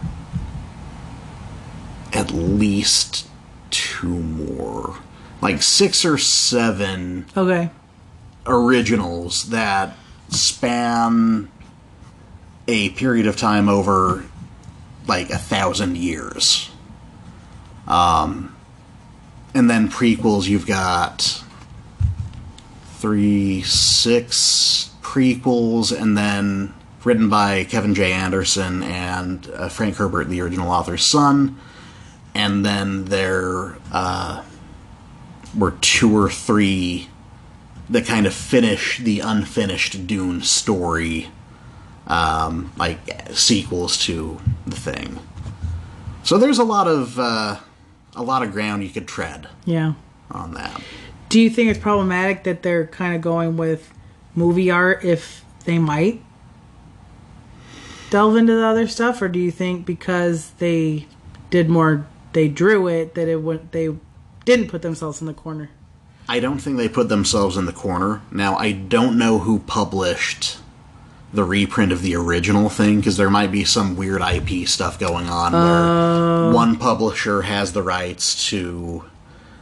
at 2.13 2.31
least 2.31 3.27
two 3.71 4.07
more, 4.09 4.97
like 5.41 5.63
six 5.63 6.05
or 6.05 6.17
seven 6.17 7.27
Okay. 7.37 7.71
originals 8.47 9.49
that 9.49 9.97
span 10.29 11.49
a 12.69 12.91
period 12.91 13.27
of 13.27 13.37
time 13.37 13.69
over 13.69 14.25
like 15.07 15.31
a 15.31 15.39
thousand 15.39 15.97
years. 15.97 16.71
Um, 17.87 18.55
and 19.55 19.69
then 19.69 19.89
prequels, 19.89 20.49
you've 20.49 20.67
got 20.67 21.43
three, 22.95 23.63
six 23.63 24.91
prequels, 25.03 25.99
and 25.99 26.17
then 26.17 26.73
written 27.05 27.29
by 27.29 27.65
Kevin 27.65 27.95
J. 27.95 28.13
Anderson 28.13 28.83
and 28.83 29.51
uh, 29.55 29.69
Frank 29.69 29.97
Herbert, 29.97 30.29
the 30.29 30.41
original 30.41 30.71
author's 30.71 31.05
son. 31.05 31.59
And 32.35 32.65
then 32.65 33.07
there 33.07 33.77
uh, 33.93 34.43
were 35.57 35.73
two 35.81 36.17
or 36.17 36.31
three 36.31 37.09
that 37.91 38.07
kind 38.07 38.27
of 38.27 38.33
finish 38.33 38.99
the 38.99 39.21
unfinished 39.21 40.07
Dune 40.07 40.41
story, 40.43 41.29
um, 42.13 42.71
like 42.77 42.99
sequels 43.33 43.97
to 43.97 44.39
the 44.67 44.77
thing. 44.77 45.19
So 46.25 46.37
there's 46.39 46.59
a 46.59 46.65
lot 46.65 46.87
of 46.87 47.19
uh, 47.19 47.57
a 48.15 48.23
lot 48.23 48.43
of 48.43 48.53
ground 48.53 48.85
you 48.85 48.91
could 48.91 49.09
tread 49.09 49.49
Yeah. 49.65 49.95
on 50.31 50.53
that. 50.55 50.81
Do 51.31 51.41
you 51.41 51.49
think 51.49 51.71
it's 51.71 51.79
problematic 51.81 52.45
that 52.45 52.63
they're 52.63 52.87
kind 52.87 53.15
of 53.17 53.23
going 53.23 53.57
with 53.57 53.93
movie 54.35 54.71
art 54.71 55.03
if 55.05 55.43
they 55.65 55.79
might 55.79 56.23
delve 58.11 58.37
into 58.37 58.55
the 58.55 58.65
other 58.67 58.87
stuff, 58.87 59.23
or 59.23 59.29
do 59.29 59.39
you 59.39 59.51
think 59.51 59.87
because 59.87 60.51
they 60.59 61.07
did 61.49 61.71
more, 61.71 62.07
they 62.35 62.49
drew 62.49 62.87
it 62.89 63.15
that 63.15 63.29
it 63.29 63.41
would 63.43 63.73
they 63.73 63.89
didn't 64.45 64.69
put 64.69 64.83
themselves 64.83 65.21
in 65.23 65.27
the 65.27 65.33
corner? 65.35 65.71
I 66.29 66.39
don't 66.41 66.59
think 66.59 66.77
they 66.77 66.89
put 66.89 67.09
themselves 67.09 67.57
in 67.57 67.65
the 67.65 67.73
corner. 67.73 68.21
Now, 68.31 68.57
I 68.57 68.73
don't 68.73 69.19
know 69.19 69.39
who 69.39 69.59
published 69.61 70.59
the 71.33 71.45
reprint 71.45 71.93
of 71.93 72.03
the 72.03 72.15
original 72.15 72.69
thing 72.69 72.97
because 72.97 73.17
there 73.17 73.31
might 73.31 73.51
be 73.51 73.65
some 73.65 73.97
weird 73.97 74.21
IP 74.21 74.69
stuff 74.69 74.99
going 74.99 75.29
on 75.29 75.53
where 75.53 76.53
one 76.55 76.77
publisher 76.77 77.43
has 77.43 77.73
the 77.73 77.83
rights 77.83 78.49
to 78.51 79.05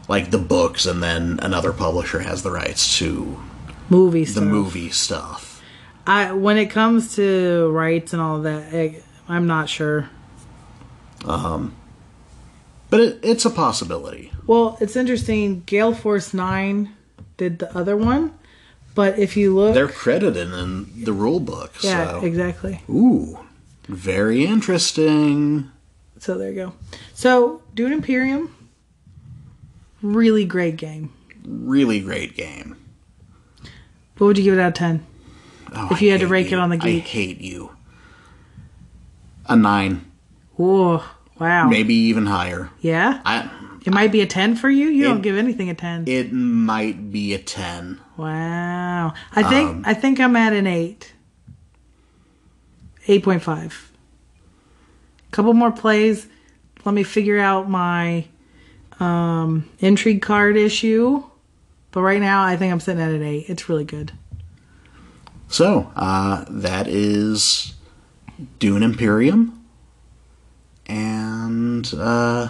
like 0.08 0.30
the 0.30 0.38
books 0.38 0.84
and 0.86 1.00
then 1.02 1.38
another 1.42 1.72
publisher 1.72 2.18
has 2.20 2.42
the 2.42 2.50
rights 2.50 2.98
to 2.98 3.40
Movie 3.88 4.24
the 4.24 4.30
stuff. 4.32 4.44
movie 4.44 4.90
stuff. 4.90 5.62
I 6.06 6.32
when 6.32 6.56
it 6.56 6.66
comes 6.70 7.14
to 7.16 7.68
rights 7.70 8.12
and 8.12 8.20
all 8.20 8.40
that, 8.42 8.74
I, 8.74 9.00
I'm 9.28 9.46
not 9.46 9.68
sure. 9.68 10.10
Um, 11.24 11.76
but 12.88 13.00
it, 13.00 13.18
it's 13.22 13.44
a 13.44 13.50
possibility. 13.50 14.32
Well, 14.46 14.76
it's 14.80 14.96
interesting. 14.96 15.62
Gale 15.66 15.94
Force 15.94 16.34
Nine 16.34 16.94
did 17.36 17.58
the 17.60 17.76
other 17.76 17.96
one, 17.96 18.32
but 18.94 19.18
if 19.18 19.36
you 19.36 19.54
look, 19.54 19.74
They're 19.74 19.88
credited 19.88 20.52
in 20.52 21.04
the 21.04 21.12
rule 21.12 21.40
book. 21.40 21.72
yeah, 21.82 22.12
so. 22.20 22.24
exactly. 22.24 22.82
Ooh, 22.88 23.38
very 23.88 24.44
interesting. 24.46 25.70
So 26.18 26.36
there 26.36 26.50
you 26.50 26.54
go. 26.56 26.72
So 27.14 27.62
Dune 27.74 27.92
Imperium, 27.92 28.54
really 30.02 30.44
great 30.44 30.76
game. 30.76 31.12
Really 31.44 32.00
great 32.00 32.36
game. 32.36 32.76
What 34.18 34.26
would 34.26 34.38
you 34.38 34.44
give 34.44 34.58
it 34.58 34.60
out 34.60 34.68
of 34.68 34.74
ten? 34.74 35.06
Oh, 35.74 35.88
If 35.92 36.02
you 36.02 36.08
I 36.10 36.12
had 36.12 36.20
to 36.20 36.26
rake 36.26 36.52
it 36.52 36.58
on 36.58 36.68
the 36.68 36.76
I 36.76 36.78
geek. 36.78 37.04
hate 37.04 37.40
you. 37.40 37.70
A 39.46 39.56
nine, 39.56 40.04
Whoa, 40.56 41.02
wow. 41.40 41.68
maybe 41.68 41.94
even 41.94 42.26
higher. 42.26 42.70
Yeah, 42.80 43.20
I. 43.24 43.50
it 43.84 43.92
might 43.92 44.12
be 44.12 44.20
a 44.20 44.26
ten 44.26 44.54
for 44.54 44.70
you. 44.70 44.88
You 44.88 45.04
don't 45.04 45.22
give 45.22 45.36
anything 45.36 45.70
a 45.70 45.74
ten. 45.74 46.04
It 46.06 46.32
might 46.32 47.10
be 47.10 47.34
a 47.34 47.38
ten. 47.38 48.00
wow. 48.16 49.14
I 49.34 49.42
think 49.42 49.70
Um, 49.70 49.82
I 49.86 49.94
think 49.94 50.20
I'm 50.20 50.36
at 50.36 50.52
an 50.52 50.66
eight. 50.66 51.14
Eight 53.08 53.24
point 53.24 53.42
five. 53.42 53.90
Couple 55.32 55.54
more 55.54 55.72
plays. 55.72 56.28
Let 56.84 56.94
me 56.94 57.02
figure 57.02 57.38
out 57.38 57.68
my 57.68 58.26
um, 58.98 59.68
intrigue 59.78 60.22
card 60.22 60.56
issue. 60.56 61.22
But 61.92 62.02
right 62.02 62.20
now, 62.20 62.44
I 62.44 62.56
think 62.56 62.72
I'm 62.72 62.80
sitting 62.80 63.02
at 63.02 63.10
an 63.10 63.22
eight. 63.22 63.48
It's 63.48 63.68
really 63.68 63.84
good. 63.84 64.12
So 65.48 65.90
uh, 65.96 66.44
that 66.48 66.86
is 66.86 67.74
Dune 68.60 68.82
Imperium, 68.84 69.59
and 70.90 71.92
uh, 71.96 72.48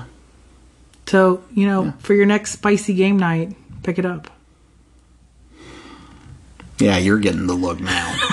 So, 1.06 1.42
you 1.54 1.66
know, 1.66 1.92
for 1.98 2.14
your 2.14 2.26
next 2.26 2.52
spicy 2.52 2.94
game 2.94 3.18
night, 3.18 3.54
pick 3.82 3.98
it 3.98 4.06
up. 4.06 4.30
yeah, 6.78 6.96
you're 6.96 7.18
getting 7.18 7.46
the 7.46 7.54
look 7.54 7.78
now. 7.80 8.16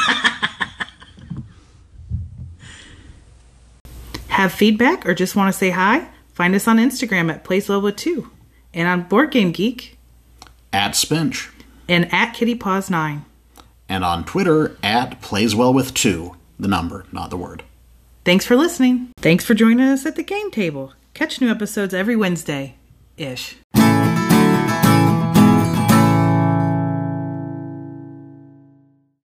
Have 4.30 4.52
feedback 4.54 5.06
or 5.08 5.14
just 5.14 5.36
want 5.36 5.52
to 5.52 5.58
say 5.58 5.72
hi? 5.72 6.08
Find 6.34 6.54
us 6.56 6.68
on 6.68 6.78
Instagram 6.78 7.32
at 7.32 7.44
Plays 7.44 7.68
Well 7.68 7.82
with 7.82 7.96
Two 7.96 8.30
and 8.74 8.88
on 8.88 9.04
Board 9.04 9.32
Game 9.32 9.52
Geek 9.52 9.98
at 10.72 10.92
Spinch, 10.92 11.50
and 11.90 12.12
at 12.14 12.34
Kitty 12.34 12.54
Paws 12.56 12.90
9. 12.90 13.26
and 13.90 14.04
on 14.04 14.24
Twitter 14.26 14.78
at 14.84 15.22
Plays 15.22 15.56
Well 15.56 15.74
with 15.74 15.94
Two, 15.94 16.36
the 16.60 16.68
number, 16.68 17.06
not 17.12 17.30
the 17.32 17.38
word. 17.38 17.64
Thanks 18.28 18.46
for 18.46 18.58
listening. 18.58 19.14
Thanks 19.20 19.46
for 19.46 19.54
joining 19.54 19.88
us 19.88 20.06
at 20.06 20.18
the 20.18 20.22
game 20.22 20.52
table. 20.52 20.92
Catch 21.14 21.40
new 21.40 21.50
episodes 21.50 21.94
every 21.94 22.18
Wednesday 22.18 22.76
ish. 23.16 23.56